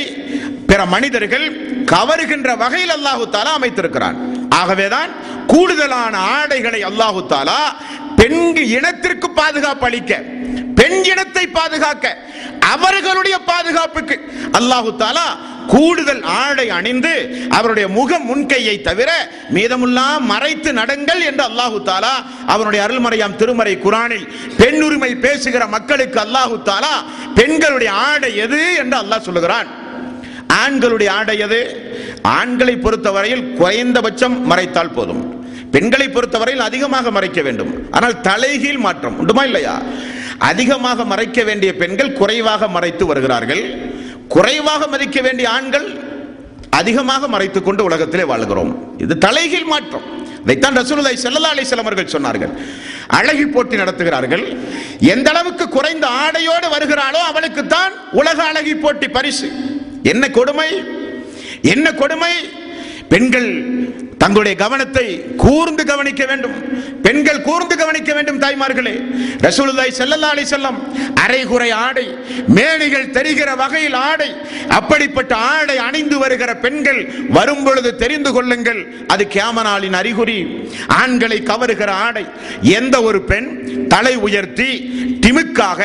[0.70, 1.46] பிற மனிதர்கள்
[1.94, 4.18] கவருகின்ற வகையில் அல்லாஹு தாலா அமைத்திருக்கிறான்.
[4.62, 5.12] ஆகவேதான்
[5.52, 7.62] கூடுதலான ஆடைகளை அல்லாஹு தாலா
[8.20, 8.42] பெண்
[8.76, 10.12] இனத்திற்கு பாதுகாப்பு அளிக்க
[10.80, 12.06] பெண் இனத்தை பாதுகாக்க
[12.76, 14.16] அவர்களுடைய பாதுகாப்புக்கு
[14.60, 15.28] அல்லாஹு தாலா
[15.74, 17.14] கூடுதல் ஆடை அணிந்து
[17.58, 19.10] அவருடைய முகம் முன்கையை தவிர
[19.56, 22.16] மீதமுல்லாம் மறைத்து நடங்கள் என்று அல்லாஹு தாலா
[22.54, 24.28] அவனுடைய அருள்மறையாம் திருமறை குரானில்
[24.62, 26.94] பெண் உரிமை பேசுகிற மக்களுக்கு அல்லாஹு தாலா
[27.40, 29.70] பெண்களுடைய ஆடை எது என்று அல்லாஹ் சொல்லுகிறான்.
[30.64, 31.60] ஆண்களுடைய ஆடை எது?
[32.40, 35.24] ஆண்களை பொறுத்தவரையில் குறைந்தபட்சம் மறைத்தால் போதும்.
[35.74, 37.72] பெண்களை பொறுத்தவரையில் அதிகமாக மறைக்க வேண்டும்.
[37.96, 39.76] ஆனால் தலைகீழ் மாற்றம் உண்டுமா இல்லையா?
[40.52, 43.64] அதிகமாக மறைக்க வேண்டிய பெண்கள் குறைவாக மறைத்து வருகிறார்கள்.
[44.28, 46.04] குறைவாக மதிக்க வேண்டிய ஆண்கள்
[46.70, 48.98] அதிகமாக மறைத்துக் கொண்டு உலகத்திலே வாழ்கிறோம்.
[48.98, 50.02] இது தலைகீழ் மாற்றம்.
[50.42, 52.52] இதைத்தான் ரசூலுல்லாஹி ஸல்லல்லாஹு அலைஹி வஸல்லம் அவர்கள் சொன்னார்கள்.
[53.08, 54.58] அழகி போட்டி நடத்துகிறார்கள்.
[55.00, 59.52] எந்த அளவுக்கு குறைந்த ஆடையோடு வருகிறாளோ அவளுக்கு தான் உலக அழகி போட்டி பரிசு.
[60.04, 60.84] என்ன கொடுமை?
[61.62, 62.34] என்ன கொடுமை?
[63.10, 63.50] பெண்கள்
[64.22, 65.06] தங்களுடைய கவனத்தை
[65.44, 66.56] கூர்ந்து கவனிக்க வேண்டும்.
[67.06, 68.94] பெண்கள் கூர்ந்து கவனிக்க வேண்டும் தாய்மார்களே.
[69.46, 70.78] ரசூலுல்லாய் செல்லல்லா அலி செல்லம்
[71.24, 72.06] அரைகுறை ஆடை
[72.58, 74.30] மேனிகள் தெரிகிற வகையில் ஆடை
[74.68, 80.40] அப்படிப்பட்ட ஆடை அணிந்து வருகிற பெண்கள் வரும் பொழுது தெரிந்து கொள்ளுங்கள் அது கேமனாலின் அறிகுறி.
[81.02, 82.26] ஆண்களை கவருகிற ஆடை
[82.80, 83.50] எந்த ஒரு பெண்
[83.88, 84.70] தலை உயர்த்தி
[85.26, 85.82] திமுக்காக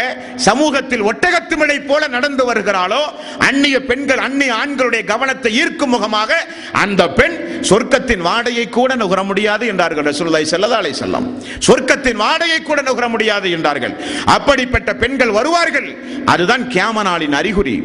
[0.48, 3.02] சமூகத்தில் ஒட்டகத்துமிழை போல நடந்து வருகிறாளோ
[3.48, 6.40] அந்நிய பெண்கள் அந்நிய ஆண்களுடைய கவனத்தை ஈர்க்கும் முகமாக
[6.84, 7.36] அந்த பெண்
[7.68, 11.26] சொர்க்கத்தின் வாடையை கூட நுகர முடியாது என்றார்கள் ரசூலுல்லாஹி ஸல்லல்லாஹு அலைஹி வஸல்லம்.
[11.66, 13.94] சொர்க்கத்தின் வாடையை கூட நுகர முடியாது என்றார்கள்.
[14.36, 15.88] அப்படிப்பட்ட பெண்கள் வருவார்கள்.
[16.26, 17.76] அதுதான் கியாமனாலின் அறிகுறி.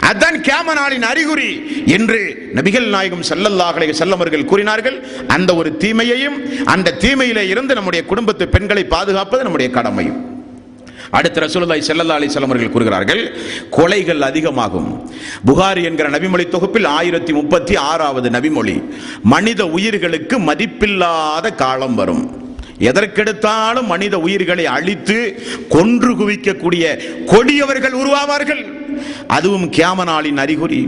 [0.00, 1.50] அதுதான் கியாமனாலின் அறிகுறி
[1.86, 2.20] என்று
[2.54, 4.98] நபிகள் நாயகம் ஸல்லல்லாஹு அலைஹி வஸல்லம் அவர்கள் கூறினார்கள்.
[5.28, 10.39] அந்த ஒரு தீமையையும் அந்த தீமையிலே இருந்து நம்முடைய குடும்பத்து பெண்களை பாதுகாப்பது நம்முடைய கடமையும்.
[11.18, 13.22] அடுத்த ரசூலுல்லாஹி செல்லல்லா அலி அவர்கள் கூறுகிறார்கள்
[13.76, 14.90] கொலைகள் அதிகமாகும்.
[15.48, 18.76] புகாரி என்கிற நபிமொழி தொகுப்பில் ஆயிரத்தி முப்பத்தி ஆறாவது நபிமொழி
[19.22, 22.24] மனித உயிர்களுக்கு மதிப்பில்லாத காலம் வரும்.
[22.88, 25.18] எதற்கெடுத்தாலும் மனித உயிர்களை அழித்து
[25.68, 26.84] கொன்று குவிக்கக்கூடிய
[27.32, 28.62] கொடியவர்கள் உருவாவார்கள்.
[29.26, 30.80] அதுவும் கியாமனாளின் அறிகுறி.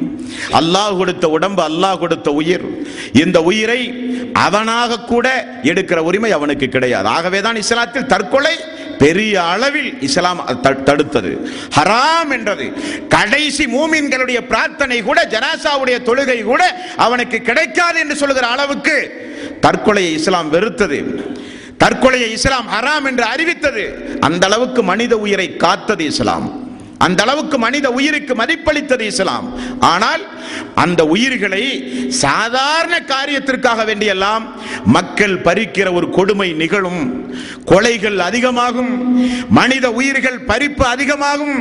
[0.61, 2.64] அல்லாஹ் கொடுத்த உடம்பு அல்லாஹ் கொடுத்த உயிர்.
[3.25, 3.81] இந்த உயிரை
[4.47, 5.27] அவனாக கூட
[5.62, 7.09] எடுக்கிற உரிமை அவனுக்கு கிடையாது.
[7.09, 8.55] ஆகவேதான் இஸ்லாத்தில் தற்கொலை
[9.03, 11.32] பெரிய அளவில் இஸ்லாம் தடுத்தது.
[11.76, 12.66] ஹராம் என்றது.
[13.09, 16.62] கடைசி மூமின்களுடைய பிரார்த்தனை கூட ஜனாசாவுடைய தொழுகை கூட
[16.96, 18.96] அவனுக்கு கிடைக்காது என்று சொல்லுகிற அளவுக்கு
[19.61, 20.98] தற்கொலையை இஸ்லாம் வெறுத்தது.
[21.84, 23.84] தற்கொலையை இஸ்லாம் ஹராம் என்று அறிவித்தது.
[24.20, 26.46] அந்த அளவுக்கு மனித உயிரை காத்தது இஸ்லாம்.
[27.07, 29.46] அந்த அளவுக்கு மனித உயிருக்கு மதிப்பளித்தது இஸ்லாம்.
[29.92, 30.22] ஆனால்
[30.82, 31.64] அந்த உயிர்களை
[32.24, 34.44] சாதாரண காரியத்திற்காக வேண்டியெல்லாம்
[34.96, 37.03] மக்கள் பறிக்கிற ஒரு கொடுமை நிகழும்.
[37.70, 38.92] கொலைகள் அதிகமாகும்.
[39.59, 41.57] மனித உயிர்கள் பறிப்பு அதிகமாகும்.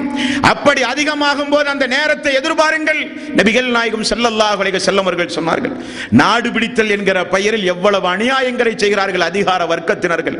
[0.51, 3.01] அப்படி அதிகமாகும் போது அந்த நேரத்தை எதிர்பாருங்கள்.
[3.39, 5.75] நபிகள் நாயகம் செல்லல்லாஹ் அலைஹி வஸல்லம் அவர்கள் சொன்னார்கள்
[6.21, 10.37] நாடு பிடித்தல் என்கிற பெயரில் எவ்வளவு அநியாயங்களை செய்கிறார்கள் அதிகார வர்க்கத்தினர்கள்.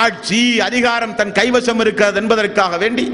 [0.00, 3.06] ஆட்சி அதிகாரம் தன் கைவசம் இருக்கிறது என்பதற்காக வேண்டி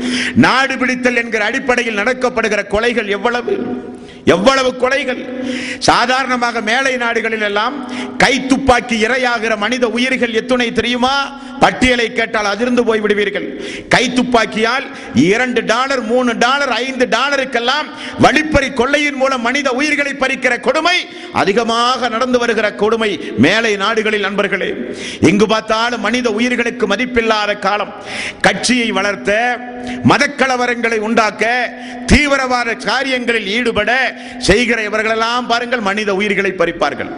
[0.47, 3.87] நாடு பிடித்தல் என்கிற அடிப்படையில் நடக்கப்படுகிற கொலைகள் எவ்வளவு?
[4.25, 5.43] எவ்வளவு கொலைகள்?
[5.79, 11.41] சாதாரணமாக மேலை நாடுகளில் எல்லாம் கை துப்பாக்கி இரையாகிற மனித உயிர்கள் எத்துணை தெரியுமா?
[11.63, 13.47] பட்டியலை கேட்டால் அதிர்ந்து போய் விடுவீர்கள்
[13.95, 14.87] கை துப்பாக்கியால்
[15.31, 17.89] இரண்டு டாலர் மூணு டாலர் ஐந்து டாலருக்கெல்லாம்
[18.25, 20.97] வழிப்பறி கொள்ளையின் மூலம் மனித உயிர்களை பறிக்கிற கொடுமை
[21.43, 23.11] அதிகமாக நடந்து வருகிற கொடுமை
[23.47, 24.71] மேலை நாடுகளில் நண்பர்களே.
[25.31, 27.93] எங்கு பார்த்தாலும் மனித உயிர்களுக்கு மதிப்பில்லாத காலம்.
[28.47, 29.31] கட்சியை வளர்த்த
[30.11, 31.45] மதக்கலவரங்களை உண்டாக்க
[32.11, 33.91] தீவிரவாத காரியங்களில் ஈடுபட
[34.49, 37.11] செய்கிற இவர்களெல்லாம் பாருங்கள் மனித உயிர்களை பறிப்பார்கள்.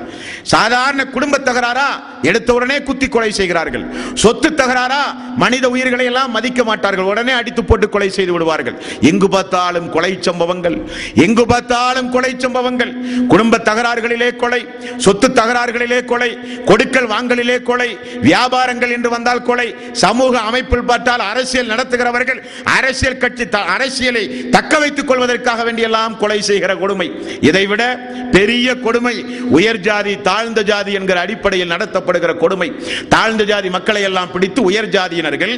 [0.52, 1.88] சாதாரண குடும்ப தகராறா
[2.30, 3.84] எடுத்த உடனே குத்தி கொலை செய்கிறார்கள்.
[4.32, 5.00] சொத்து தகராறா?
[5.36, 7.04] மனித உயிர்களை எல்லாம் மதிக்க மாட்டார்கள்.
[7.04, 8.82] உடனே அடித்து போட்டு கொலை செய்து விடுவார்கள்.
[9.00, 10.78] எங்கு பார்த்தாலும் கொலை சம்பவங்கள்.
[11.14, 12.94] எங்கு பார்த்தாலும் கொலை சம்பவங்கள்.
[13.28, 14.66] குடும்ப தகராறுகளிலே கொலை
[14.96, 22.42] சொத்து தகராறுகளிலே கொலை கொடுக்கல் வாங்கலிலே கொலை வியாபாரங்கள் என்று வந்தால் கொலை சமூக அமைப்பில் பார்த்தால் அரசியல் நடத்துகிறவர்கள்
[22.64, 27.12] அரசியல் கட்சி த- அரசியலை தக்க வைத்துக் கொள்வதற்காக வேண்டியெல்லாம் கொலை செய்கிற கொடுமை.
[27.40, 32.72] இதைவிட பெரிய கொடுமை உயர் ஜாதி தாழ்ந்த ஜாதி என்கிற அடிப்படையில் நடத்தப்படுகிற கொடுமை.
[33.08, 35.54] தாழ்ந்த ஜாதி மக்களை எல்லாம் எல்லாம் பிடித்து உயர் ஜாதியினர்கள்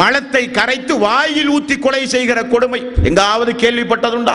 [0.00, 2.80] மலத்தை கரைத்து வாயில் ஊத்தி கொலை செய்கிற கொடுமை.
[3.08, 4.34] எங்காவது கேள்விப்பட்டதுண்டா?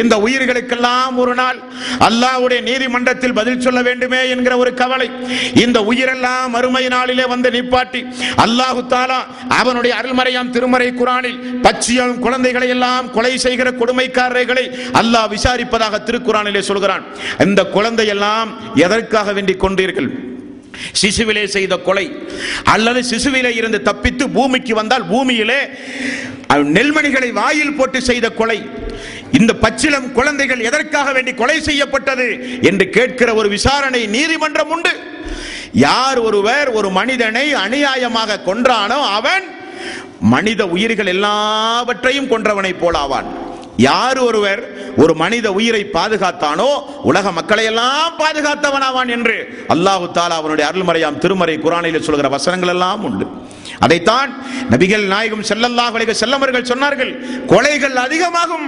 [0.00, 1.58] இந்த உயிர்களுக்கெல்லாம் ஒரு நாள்
[2.08, 5.08] அல்லாவுடைய நீதிமன்றத்தில் பதில் சொல்ல வேண்டுமே என்கிற ஒரு கவலை.
[5.64, 8.02] இந்த உயிரெல்லாம் மறுமை நாளிலே வந்து நிப்பாட்டி
[8.44, 9.20] அல்லாஹு தாலா
[9.60, 14.66] அவனுடைய அருள்மறையாம் திருமறை குரானில் பச்சியம் குழந்தைகளை எல்லாம் கொலை செய்கிற கொடுமைக்காரர்களை
[15.02, 17.04] அல்லாஹ் விசாரிப்பதாக திருக்குறானிலே சொல்கிறான்.
[17.48, 18.50] இந்த குழந்தையெல்லாம்
[18.86, 20.10] எதற்காக வேண்டிக் கொண்டீர்கள்?
[21.00, 22.06] சிசுவிலே செய்த கொலை
[22.64, 25.60] அல்லது சிசுவிலே இருந்து தப்பித்து பூமிக்கு வந்தால் பூமியிலே
[26.76, 28.58] நெல்மணிகளை வாயில் போட்டு செய்த கொலை.
[29.38, 32.26] இந்த பச்சிலம் குழந்தைகள் எதற்காக வேண்டி கொலை செய்யப்பட்டது
[32.62, 34.92] என்று கேட்கிற ஒரு விசாரணை நீதிமன்றம் உண்டு.
[35.72, 39.44] யார் ஒருவர் ஒரு மனிதனை அநியாயமாக கொன்றானோ அவன்
[40.32, 43.28] மனித உயிர்கள் எல்லாவற்றையும் கொன்றவனை போலாவான்
[43.78, 44.62] யார் ஒருவர்
[45.02, 46.70] ஒரு மனித உயிரை பாதுகாத்தானோ
[47.10, 49.36] உலக மக்களை எல்லாம் பாதுகாத்தவனாவான் என்று
[49.74, 53.26] அல்லாஹு தாலா அவனுடைய அருள்மறையாம் திருமறை குரானில் சொல்கிற வசனங்கள் எல்லாம் உண்டு.
[53.84, 54.30] அதைத்தான்
[54.72, 57.12] நபிகள் நாயகம் செல்லல்லாஹ் அலைஹி செல்லமர்கள் சொன்னார்கள்
[57.52, 58.66] கொலைகள் அதிகமாகும்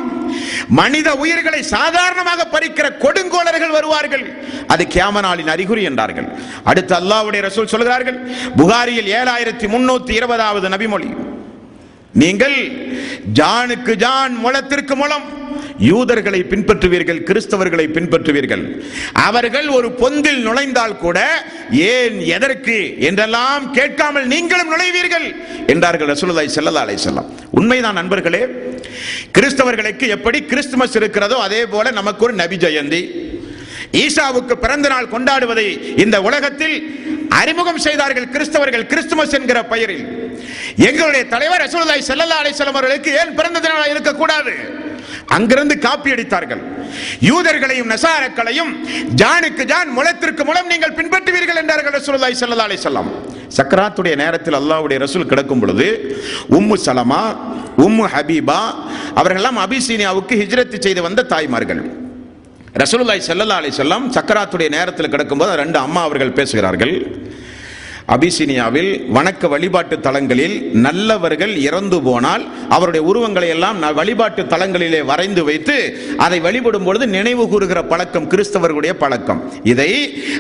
[0.69, 4.25] மனித உயிர்களை சாதாரணமாக பறிக்கிற கொடுங்கோலர்கள் வருவார்கள்
[4.73, 6.29] அது கேமனாலின் நாளின் அறிகுறி என்றார்கள்.
[6.65, 8.19] அடுத்து அல்லாஹ்வுடைய ரசூல் சொல்கிறார்கள்
[8.57, 11.11] புகாரியில் ஏழாயிரத்தி முன்னூத்தி இருபதாவது நபிமொழி
[12.15, 12.57] நீங்கள்
[13.39, 15.27] ஜானுக்கு ஜான் முளத்திற்கு முளம்
[15.79, 18.65] யூதர்களை பின்பற்றுவீர்கள் கிறிஸ்தவர்களை பின்பற்றுவீர்கள்.
[19.13, 21.19] அவர்கள் ஒரு பொந்தில் நுழைந்தால் கூட
[21.71, 22.97] ஏன் எதற்கு?
[22.99, 25.27] என்றெல்லாம் கேட்காமல் நீங்களும் நுழைவீர்கள்
[25.67, 27.29] என்றார்கள் ரசூலுல்லாஹி ஸல்லல்லாஹு அலைஹி வஸல்லம்.
[27.51, 28.43] உண்மைதான் நண்பர்களே
[29.33, 33.03] கிறிஸ்தவர்களுக்கு எப்படி கிறிஸ்துமஸ் இருக்கிறதோ அதே போல நமக்கு ஒரு நபி ஜெயந்தி.
[34.03, 35.69] ஈசாவுக்கு பிறந்த நாள் கொண்டாடுவதை
[36.05, 36.77] இந்த உலகத்தில்
[37.41, 40.05] அறிமுகம் செய்தார்கள் கிறிஸ்தவர்கள் கிறிஸ்துமஸ் என்கிற பெயரில்.
[40.89, 44.53] எங்களுடைய தலைவர் ரசூலுல்லாஹி ஸல்லல்லாஹு அலைஹி வஸல்லம் அவர்களுக்கு ஏன் பிறந்த நாள் இருக்கக்கூடாது?
[45.37, 46.63] அங்கிருந்து காப்பி அடித்தார்கள்.
[47.29, 48.73] யூதர்களையும் நசாரக்களையும்
[49.21, 53.11] ஜானுக்கு ஜான் முளத்திற்கு முளம் நீங்கள் பின்பற்றுவீர்கள் என்றார்கள் ரசூலுல்லாஹி ஸல்லல்லாஹு அலைஹி வஸல்லம்.
[53.59, 55.89] சக்கராத்துடைய நேரத்தில் அல்லாஹ்வுடைய ரசூல் கிடக்கும் பொழுது
[56.59, 57.23] உம்மு சலமா
[57.87, 58.61] உம்மு ஹபீபா
[59.21, 61.83] அவர்களெல்லாம் அபிசீனியாவுக்கு ஹிஜ்ரத் செய்து வந்த தாய்மார்கள்.
[62.75, 67.07] ரசூலுல்லாய் செல்லல்லா அலி செல்லம் சக்கராத்துடைய நேரத்தில் கிடக்கும்போது ரெண்டு அம்மா அவர்கள் பேசுகிறார்கள்.
[68.09, 75.77] அபிசினியாவில் வணக்க வழிபாட்டு தலங்களில் நல்லவர்கள் இறந்து போனால் அவருடைய உருவங்களை எல்லாம் ந- வழிபாட்டு தலங்களிலே வரைந்து வைத்து
[76.17, 79.53] அதை வழிபடும் பொழுது நினைவு கூறுகிற பழக்கம் கிறிஸ்தவர்களுடைய பழக்கம்.
[79.63, 79.91] இதை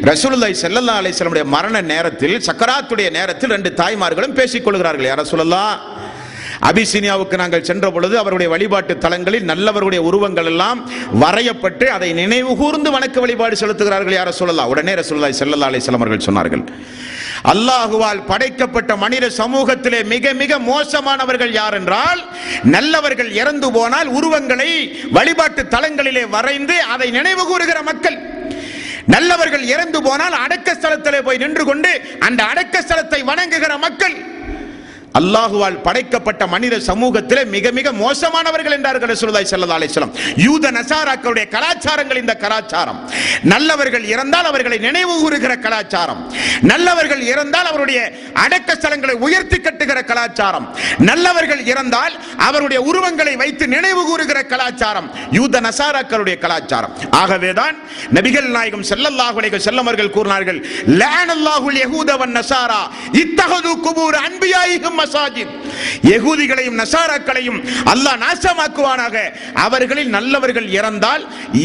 [0.02, 5.06] ரசூலுல்லாய் செல்லல்லா அலைஹி வஸல்லமுடைய மரண நேரத்தில் சக்கராத்துடைய நேரத்தில் ரெண்டு தாய்மார்களும் பேசிக் கொள்கிறார்கள்.
[5.06, 5.98] யார சொல்லலாம்
[6.68, 10.80] அபிசீனியாவுக்கு நாங்கள் சென்ற பொழுது அவருடைய வழிபாட்டு தலங்களில் நல்லவர்களுடைய உருவங்கள் எல்லாம்
[11.22, 16.64] வரையப்பட்டு அதை நினைவு கூர்ந்து வணக்க வழிபாடு செலுத்துகிறார்கள் யார சொல்லலாம் உடனே ரசூல்லாய் செல்லல்லா அலை அவர்கள் சொன்னார்கள்.
[17.52, 22.20] அல்லாஹுவால் படைக்கப்பட்ட மனித சமூகத்திலே மிக மிக மோசமானவர்கள் யார் என்றால்
[22.74, 24.70] நல்லவர்கள் இறந்து போனால் உருவங்களை
[25.16, 28.18] வழிபாட்டு தலங்களிலே வரைந்து அதை நினைவு கூறுகிற மக்கள்.
[29.14, 31.92] நல்லவர்கள் இறந்து போனால் அடக்க ஸ்தலத்திலே போய் நின்று கொண்டு
[32.28, 34.16] அந்த அடக்க ஸ்தலத்தை வணங்குகிற மக்கள்.
[35.18, 40.14] அல்லாஹுவால் படைக்கப்பட்ட மனித சமூகத்திலே மிக மிக மோசமானவர்கள் என்றார்கள் ரசூலுல்லாஹி ஸல்லல்லாஹு அலைஹி வஸல்லம்.
[40.46, 42.98] யூத நசாராக்களுடைய கலாச்சாரங்கள் இந்த கலாச்சாரம்.
[43.52, 46.20] நல்லவர்கள் இறந்தால் அவர்களை நினைவு கூறுகிற கலாச்சாரம்.
[46.72, 48.00] நல்லவர்கள் இறந்தால் அவருடைய
[48.44, 50.66] அடக்க ஸ்தலங்களை உயர்த்தி கட்டுகிற கலாச்சாரம்.
[51.10, 52.14] நல்லவர்கள் இறந்தால்
[52.48, 55.08] அவருடைய உருவங்களை வைத்து நினைவு கூறுகிற கலாச்சாரம்.
[55.38, 56.94] யூத நசாராக்களுடைய கலாச்சாரம்.
[57.22, 57.76] ஆகவேதான்
[58.18, 60.58] நபிகள் நாயகம் ஸல்லல்லாஹு அலைஹி வஸல்லம் அவர்கள் கூறினார்கள்
[61.02, 62.80] லஅனல்லாஹுல் யஹூத வன் நசாரா
[63.24, 65.52] இத்தஹது குபூர் அன்பியாயிஹிம் மசாஜித்.
[66.10, 67.58] யகூதிகளையும் நசாராக்களையும்
[67.92, 69.16] அல்லாஹ் நாசமாக்குவானாக.
[69.66, 71.24] அவர்களில் நல்லவர்கள் இறந்தால்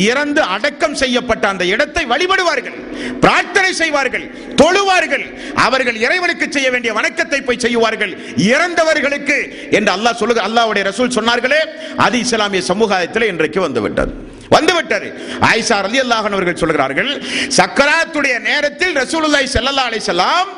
[0.09, 2.77] இறந்து அடக்கம் செய்யப்பட்ட அந்த இடத்தை வழிபடுவார்கள்.
[3.23, 4.25] பிரார்த்தனை செய்வார்கள்
[4.61, 5.25] தொழுவார்கள்.
[5.65, 8.13] அவர்கள் இறைவனுக்கு செய்ய வேண்டிய வணக்கத்தை போய் செய்வார்கள்.
[8.53, 9.37] இறந்தவர்களுக்கு
[9.77, 11.61] என்று அல்லாஹ் சொல்லுக அல்லாஹ்வுடைய ரசூல் சொன்னார்களே
[12.05, 14.13] அது இஸ்லாமிய சமூகத்தில் இன்றைக்கு வந்துவிட்டது.
[14.53, 15.07] வந்துவிட்டது.
[15.49, 17.11] ஆயிஷா ரலியல்லாஹு அல்லாஹன் அவர்கள் சொல்கிறார்கள்
[17.57, 20.49] சக்கராத்துடைய நேரத்தில் ரசூலுல்லாஹி ஸல்லல்லாஹு அலைஹி வஸல்லம்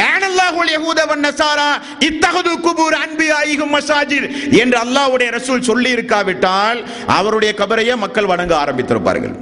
[0.00, 1.70] லானல்லாஹுல் யஹூத வன் நஸாரா
[2.08, 4.28] இத்தஹது குபூர் அன்பியாயிஹும் மசாஜித்
[4.62, 6.80] என்று அல்லாஹ்வுடைய ரசூல் சொல்லி இருக்காவிட்டால்
[7.18, 9.34] அவருடைய கபரையே மக்கள் வணங்க ஆரம்பித்திருப்பார்கள்.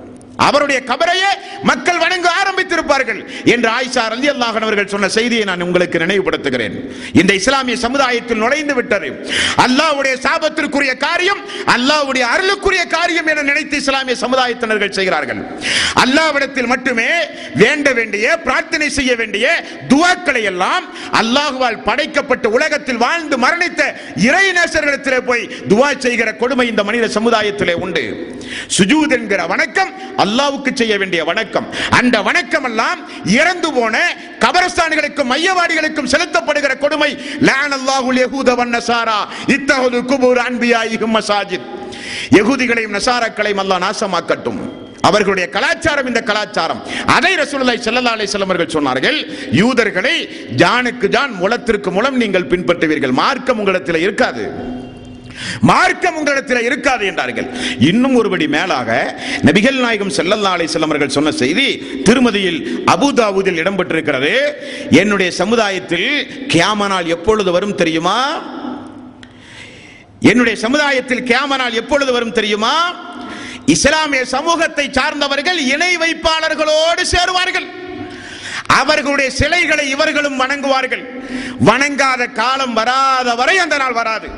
[0.47, 1.31] அவருடைய கபரையே
[1.71, 3.21] மக்கள் வணங்க ஆரம்பித்திருப்பார்கள்
[3.55, 6.77] என்று ஆயிஷா ரலி அல்லாஹன் அவர்கள் சொன்ன செய்தியை நான் உங்களுக்கு நினைவுபடுத்துகிறேன்.
[7.21, 9.09] இந்த இஸ்லாமிய சமுதாயத்தில் நுழைந்து விட்டது.
[9.65, 11.41] அல்லாவுடைய சாபத்திற்குரிய காரியம்
[11.75, 15.43] அல்லாவுடைய அருளுக்குரிய காரியம் என நினைத்து இஸ்லாமிய சமுதாயத்தினர்கள் செய்கிறார்கள்.
[16.05, 17.11] அல்லாவிடத்தில் மட்டுமே
[17.63, 19.47] வேண்ட வேண்டிய பிரார்த்தனை செய்ய வேண்டிய
[19.93, 20.85] துவாக்களை எல்லாம்
[21.21, 23.83] அல்லாஹுவால் படைக்கப்பட்ட உலகத்தில் வாழ்ந்து மரணித்த
[24.29, 28.05] இறை நேசர்களிடத்திலே போய் துவா செய்கிற கொடுமை இந்த மனித சமுதாயத்திலே உண்டு.
[28.77, 29.91] சுஜூத் என்கிற வணக்கம்
[30.31, 31.67] அல்லாவுக்கு செய்ய வேண்டிய வணக்கம்.
[31.91, 34.03] அந்த வணக்கம் எல்லாம் இறந்து போன
[34.41, 37.11] கபரஸ்தானிகளுக்கும் மையவாடிகளுக்கும் செலுத்தப்படுகிற கொடுமை.
[37.41, 39.19] லான் அல்லாஹுல் யகூத வன் நசாரா.
[39.47, 41.67] இத்தஹது குபூர் அன்பியாயிஹும் மசாஜித்.
[42.39, 44.61] யகுதிகளையும் நசாராக்களையும் அல்லாஹ் நாசமாக்கட்டும்.
[45.09, 46.81] அவர்களுடைய கலாச்சாரம் இந்த கலாச்சாரம்.
[47.07, 49.19] அதை ரசூலுல்லாஹி செல்லல்லா அலை வஸல்லம் சொன்னார்கள்
[49.61, 50.29] யூதர்களை
[50.63, 53.13] ஜானுக்கு ஜான் முளத்திற்கு மூலம் நீங்கள் பின்பற்றுவீர்கள்.
[53.13, 54.45] மார்க்கம் உங்களிடத்தில் இருக்காது.
[55.61, 57.49] மார்க்கம் உங்களிடத்தில் இருக்காது என்றார்கள்.
[57.79, 61.69] இன்னும் ஒருபடி மேலாக நபிகள் நாயகம் செல்லல்லா அலை வஸல்லம் சொன்ன செய்தி
[62.05, 64.33] திருமதியில் அபுதாபுதில் இடம்பெற்றிருக்கிறது.
[64.91, 66.11] என்னுடைய சமுதாயத்தில்
[66.49, 68.43] கியாமனால் எப்பொழுது வரும் தெரியுமா?
[70.21, 72.95] என்னுடைய சமுதாயத்தில் கியாம எப்பொழுது வரும் தெரியுமா?
[73.67, 77.67] இஸ்லாமிய சமூகத்தை சார்ந்தவர்கள் இணை வைப்பாளர்களோடு சேருவார்கள்.
[78.67, 81.05] அவர்களுடைய சிலைகளை இவர்களும் வணங்குவார்கள்.
[81.65, 84.29] வணங்காத காலம் வராத வரை அந்த நாள் வராது.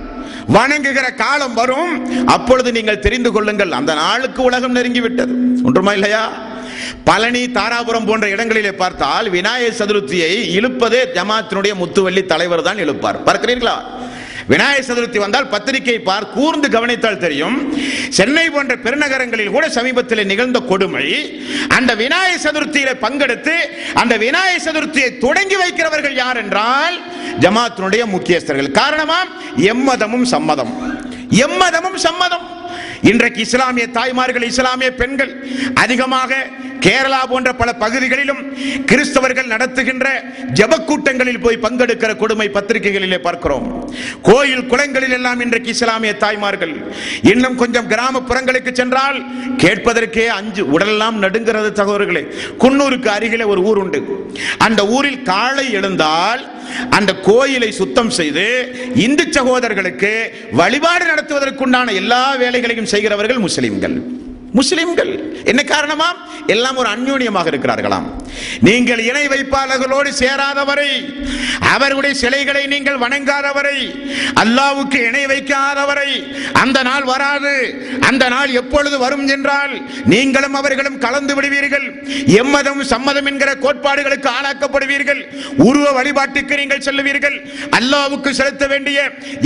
[0.49, 1.93] வணங்குகிற காலம் வரும்.
[2.26, 5.32] அப்பொழுது நீங்கள் தெரிந்து கொள்ளுங்கள் அந்த நாளுக்கு உலகம் நெருங்கி விட்டது
[5.64, 6.32] ஒன்றுமா இல்லையா?
[7.05, 13.18] பழனி தாராபுரம் போன்ற இடங்களிலே பார்த்தால் விநாயகர் சதுர்த்தியை இழுப்பதே ஜமாத்தினுடைய முத்துவள்ளி தலைவர் தான் இழுப்பார்.
[13.26, 13.76] பார்க்கிறீர்களா?
[14.47, 17.57] விநாயகர் சதுர்த்தி வந்தால் பத்திரிகை பார் கூர்ந்து கவனித்தால் தெரியும்.
[18.09, 21.07] சென்னை போன்ற பெருநகரங்களில் கூட சமீபத்தில் நிகழ்ந்த கொடுமை.
[21.68, 23.55] அந்த விநாயகர் சதுர்த்தியில பங்கெடுத்து
[23.95, 26.97] அந்த விநாயகர் சதுர்த்தியை தொடங்கி வைக்கிறவர்கள் யார் என்றால்
[27.40, 28.70] ஜமாத்தினுடைய முக்கியஸ்தர்கள்.
[28.80, 30.74] காரணமாம் எம்மதமும் சம்மதம்.
[31.30, 32.47] எம்மதமும் சம்மதம்.
[33.11, 35.32] இன்றைக்கு இஸ்லாமிய தாய்மார்கள் இஸ்லாமிய பெண்கள்
[35.74, 36.47] அதிகமாக
[36.85, 38.41] கேரளா போன்ற பல பகுதிகளிலும்
[38.91, 40.07] கிறிஸ்தவர்கள் நடத்துகின்ற
[40.59, 43.66] ஜப கூட்டங்களில் போய் பங்கெடுக்கிற கொடுமை பத்திரிகைகளிலே பார்க்கிறோம்.
[44.28, 46.74] கோயில் குளங்களில் எல்லாம் இன்றைக்கு இஸ்லாமிய தாய்மார்கள்
[47.33, 49.18] இன்னும் கொஞ்சம் கிராமப்புறங்களுக்கு சென்றால்
[49.64, 52.24] கேட்பதற்கே அஞ்சு உடலெல்லாம் நடுங்கிறது சகோதரர்களே
[52.64, 54.01] குன்னூருக்கு அருகிலே ஒரு ஊர் உண்டு.
[54.66, 56.43] அந்த ஊரில் காலை எழுந்தால்
[56.99, 58.47] அந்த கோயிலை சுத்தம் செய்து
[59.07, 60.12] இந்து சகோதரர்களுக்கு
[60.61, 63.97] வழிபாடு நடத்துவதற்குண்டான எல்லா வேலைகளையும் செய்கிறவர்கள் முஸ்லிம்கள்.
[64.59, 65.13] முஸ்லிம்கள்.
[65.51, 66.09] என்ன காரணமா?
[66.55, 68.07] எல்லாம் ஒரு அந்யோன்யமாக இருக்கிறார்களாம்.
[68.67, 70.91] நீங்கள் இணை வைப்பாளர்களோடு சேராதவரை
[71.75, 73.79] அவர்களுடைய சிலைகளை நீங்கள் வணங்காதவரை
[74.43, 76.11] அல்லாவுக்கு இணை வைக்காதவரை
[76.63, 77.53] அந்த நாள் வராது.
[78.09, 79.75] அந்த நாள் எப்பொழுது வரும் என்றால்
[80.13, 81.87] நீங்களும் அவர்களும் கலந்து விடுவீர்கள்.
[82.41, 85.23] எம்மதம் சம்மதம் என்கிற கோட்பாடுகளுக்கு ஆளாக்கப்படுவீர்கள்.
[85.69, 87.39] உருவ வழிபாட்டுக்கு நீங்கள் செல்லுவீர்கள்.
[87.79, 88.99] அல்லாவுக்கு செலுத்த வேண்டிய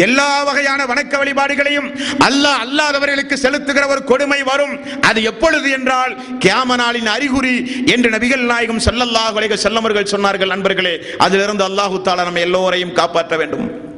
[0.07, 1.89] எல்லா வகையான வணக்க வழிபாடுகளையும்
[2.29, 4.75] அல்லாஹ் அல்லாதவர்களுக்கு செலுத்துகிற ஒரு கொடுமை வரும்.
[5.01, 10.47] அது எப்பொழுது என்றால் கியாமனாலின் அறிகுறி என்று நபிகள் நாயகம் செல்லல்லாஹ் செல்லமர்கள் சொன்னார்கள்.
[10.47, 13.95] நண்பர்களே அதிலிருந்து அல்லாஹு தாலா நம்ம எல்லோரையும் காப்பாற்ற வேண்டும்.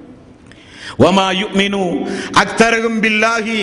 [0.98, 1.82] வமா யுமினு.
[2.42, 3.58] அக்தரகும் பில்லாஹி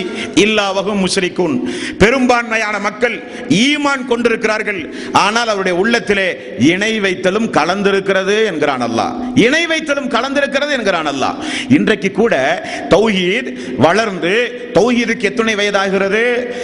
[1.98, 3.16] பெரும்பான்மையான மக்கள்
[3.48, 4.94] ஈமான் கொண்டிருக்கிறார்கள்.
[5.12, 9.12] ஆனால் அவருடைய உள்ளத்திலே இணை வைத்தலும் கலந்திருக்கிறது என்கிறான் அல்லாஹ்.
[9.34, 11.36] இணை வைத்தலும் கலந்திருக்கிறது என்கிறான் அல்லாஹ்.
[11.68, 12.34] இன்றைக்கு கூட
[12.90, 14.34] தௌஹீத் வளர்ந்து
[14.74, 16.22] தௌஹீதுக்கு எத்தனை வயதாகிறது?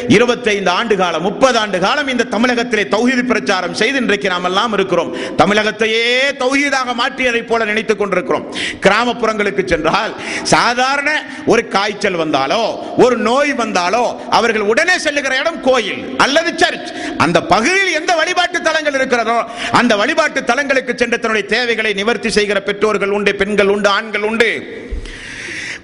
[0.09, 5.13] இருபத்தைந்து ஆண்டு காலம் முப்பது ஆண்டு காலம் இந்த தமிழகத்திலே தௌஹீது பிரச்சாரம் செய்து இன்றைக்கு நாம் எல்லாம் இருக்கிறோம்.
[5.37, 6.05] தமிழகத்தையே
[6.39, 8.47] தௌஹீதாக மாற்றியதை போல நினைத்துக் கொண்டிருக்கிறோம்.
[8.81, 10.15] கிராமப்புறங்களுக்கு சென்றால்
[10.63, 11.11] சாதாரண
[11.53, 12.63] ஒரு காய்ச்சல் வந்தாலோ
[13.05, 14.03] ஒரு நோய் வந்தாலோ
[14.39, 16.91] அவர்கள் உடனே செல்லுகிற இடம் கோயில் அல்லது சர்ச்.
[17.25, 19.39] அந்த பகுதியில் எந்த வழிபாட்டு தலங்கள் இருக்கிறதோ
[19.81, 24.51] அந்த வழிபாட்டு தலங்களுக்கு சென்று தன்னுடைய தேவைகளை நிவர்த்தி செய்கிற பெற்றோர்கள் உண்டு பெண்கள் உண்டு ஆண்கள் உண்டு.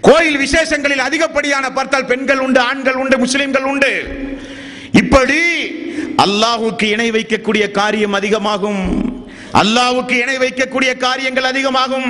[0.01, 3.93] கோயில் விசேஷங்களில் அதிகப்படியான பார்த்தால் பெண்கள் உண்டு ஆண்கள் உண்டு முஸ்லிம்கள் உண்டு.
[4.93, 5.41] இப்படி
[6.24, 8.83] அல்லாஹுக்கு இணை வைக்கக்கூடிய காரியம் அதிகமாகும்.
[9.61, 12.09] அல்லாவுக்கு இணை வைக்கக்கூடிய காரியங்கள் அதிகமாகும்.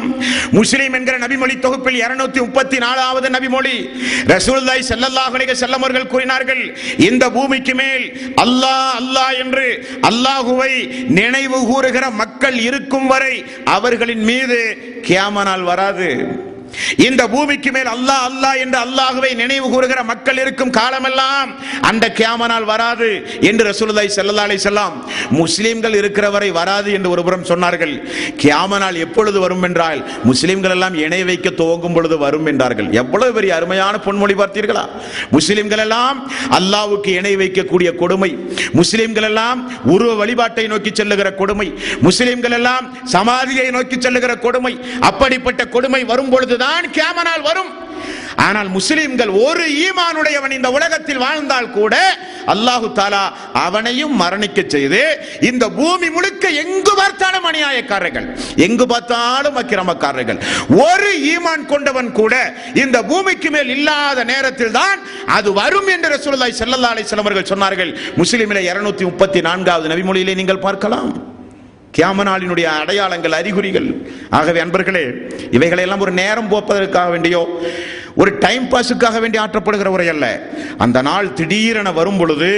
[0.59, 3.77] முஸ்லிம் என்கிற நபிமொழி தொகுப்பில் இருநூத்தி முப்பத்தி நாலாவது நபிமொழி
[4.35, 6.63] ரசூல்லாய் செல்லல்லாஹ் அலைஹி அவர்கள் கூறினார்கள்
[7.09, 8.05] இந்த பூமிக்கு மேல்
[8.45, 9.69] அல்லாஹ் அல்லாஹ் என்று
[10.11, 10.73] அல்லாஹுவை
[11.21, 13.35] நினைவு கூறுகிற மக்கள் இருக்கும் வரை
[13.77, 14.61] அவர்களின் மீது
[15.09, 16.11] கியாமனால் வராது.
[17.09, 21.51] இந்த பூமிக்கு மேல் அல்லாஹ் அல்லாஹ் என்று அல்லாஹுவை நினைவு கூறுகிற மக்கள் இருக்கும் காலமெல்லாம்
[21.91, 23.09] அந்த கியாமனால் வராது
[23.51, 24.95] என்று ரசூலுல்லாஹி ஸல்லல்லாஹு அலைஹி வஸல்லம்
[25.41, 27.95] முஸ்லிம்கள் இருக்கிற வரை வராது என்று ஒருபுறம் சொன்னார்கள்.
[28.43, 30.01] கியாமனால் எப்பொழுது வரும் என்றால்
[30.31, 32.89] முஸ்லிம்கள் எல்லாம் இணை வைக்க துவங்கும் பொழுது வரும் என்றார்கள்.
[33.03, 34.85] எவ்வளவு பெரிய அருமையான பொன்மொழி பார்த்தீர்களா?
[35.37, 36.19] முஸ்லிம்கள் எல்லாம்
[36.59, 38.31] அல்லாஹ்வுக்கு இணை வைக்கக்கூடிய கொடுமை.
[38.81, 39.59] முஸ்லிம்கள் எல்லாம்
[39.95, 41.69] உருவ வழிபாட்டை நோக்கி செல்லுகிற கொடுமை.
[42.07, 44.75] முஸ்லிம்கள் எல்லாம் சமாதியை நோக்கி செல்லுகிற கொடுமை.
[45.11, 47.73] அப்படிப்பட்ட கொடுமை வரும் பொழுதுதான் தான் கேமனால் வரும்.
[48.47, 51.95] ஆனால் முஸ்லிம்கள் ஒரு ஈமானுடையவன் இந்த உலகத்தில் வாழ்ந்தால் கூட
[52.53, 53.23] அல்லாஹு தாலா
[53.63, 55.01] அவனையும் மரணிக்க செய்து
[55.49, 58.27] இந்த பூமி முழுக்க எங்கு பார்த்தாலும் அநியாயக்காரர்கள்
[58.67, 60.39] எங்கு பார்த்தாலும் அக்கிரமக்காரர்கள்.
[60.85, 62.35] ஒரு ஈமான் கொண்டவன் கூட
[62.83, 65.01] இந்த பூமிக்கு மேல் இல்லாத நேரத்தில் தான்
[65.39, 67.93] அது வரும் என்று ரசூலுல்லாஹி ஸல்லல்லாஹு அலைஹி வஸல்லம் அவர்கள் சொன்னார்கள்.
[68.21, 71.11] முஸ்லிமிலே 234 நான்காவது நபிமொழியிலே நீங்கள் பார்க்கலாம்.
[71.97, 73.89] கியாம நாளினுடைய அடையாளங்கள் அறிகுறிகள்.
[74.39, 75.05] ஆகவே அன்பர்களே
[75.51, 77.43] இவைகளை எல்லாம் ஒரு நேரம் போப்பதற்காக வேண்டியோ
[78.15, 80.27] ஒரு டைம் பாஸுக்காக வேண்டி ஆற்றப்படுகிற உரை அல்ல.
[80.79, 82.51] அந்த நாள் திடீரென வரும் பொழுது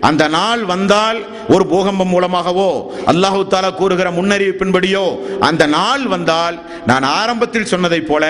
[0.00, 2.70] அந்த நாள் வந்தால் ஒரு பூகம்பம் மூலமாகவோ
[3.10, 5.04] அல்லாஹு தாலா கூறுகிற முன்னறிவிப்பின்படியோ
[5.40, 6.56] அந்த நாள் வந்தால்
[6.86, 8.24] நான் ஆரம்பத்தில் சொன்னதைப் போல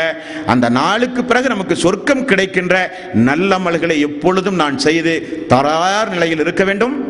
[0.47, 2.75] அந்த நாளுக்கு பிறகு நமக்கு சொர்க்கம் கிடைக்கின்ற
[3.29, 7.08] நல்லமல்களை எப்பொழுதும் நான் செய்து தரார் நிலையில் இருக்க வேண்டும்.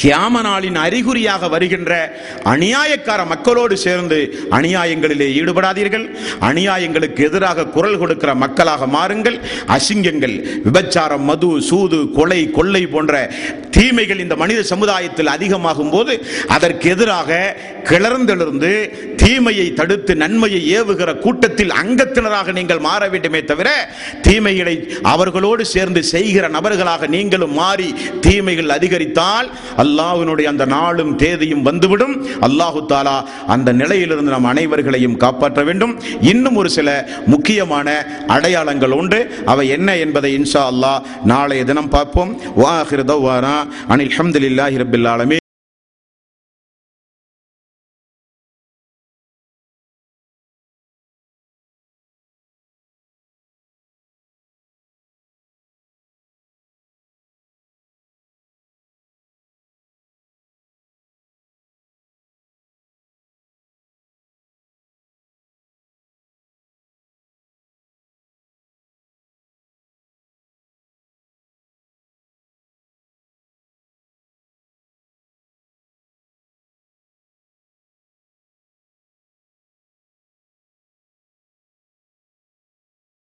[0.00, 1.92] கியாம நாளின் அறிகுறியாக வருகின்ற
[2.54, 4.18] அநியாயக்கார மக்களோடு சேர்ந்து
[4.58, 6.06] அநியாயங்களிலே ஈடுபடாதீர்கள்.
[6.40, 9.38] அநியாயங்களுக்கு எதிராக குரல் கொடுக்கிற மக்களாக மாறுங்கள்.
[9.76, 10.36] அசிங்கங்கள்
[10.66, 13.14] விபச்சாரம் மது சூது கொலை கொள்ளை போன்ற
[13.76, 16.12] தீமைகள் இந்த மனித சமுதாயத்தில் அதிகமாகும் போது
[16.54, 17.30] அதற்கு எதிராக
[17.90, 18.70] கிளர்ந்தெழுந்து
[19.22, 23.68] தீமையை தடுத்து நன்மையை ஏவுகிற கூட்டத்தில் அங்கத்தினராக நீங்கள் மாற வேண்டுமே தவிர
[24.22, 24.76] தீமைகளை
[25.12, 27.88] அவர்களோடு சேர்ந்து செய்கிற நபர்களாக நீங்களும் மாறி
[28.20, 32.14] தீமைகள் அதிகரித்தால் அல்லாஹ்வினுடைய அந்த நாளும் தேதியும் வந்துவிடும்.
[32.40, 35.94] அல்லாஹு தாலா அந்த நிலையிலிருந்து நாம் அனைவர்களையும் காப்பாற்ற வேண்டும்.
[36.20, 36.88] இன்னும் ஒரு சில
[37.26, 37.88] முக்கியமான
[38.28, 39.20] அடையாளங்கள் உண்டு.
[39.46, 42.34] அவை என்ன என்பதை இன்ஷா அல்லாஹ் நாளைய தினம் பார்ப்போம்.
[42.62, 43.56] வாஹிர் தவ்வானா
[43.88, 45.44] அனில் ஹம்துலில்லாஹி ரபில்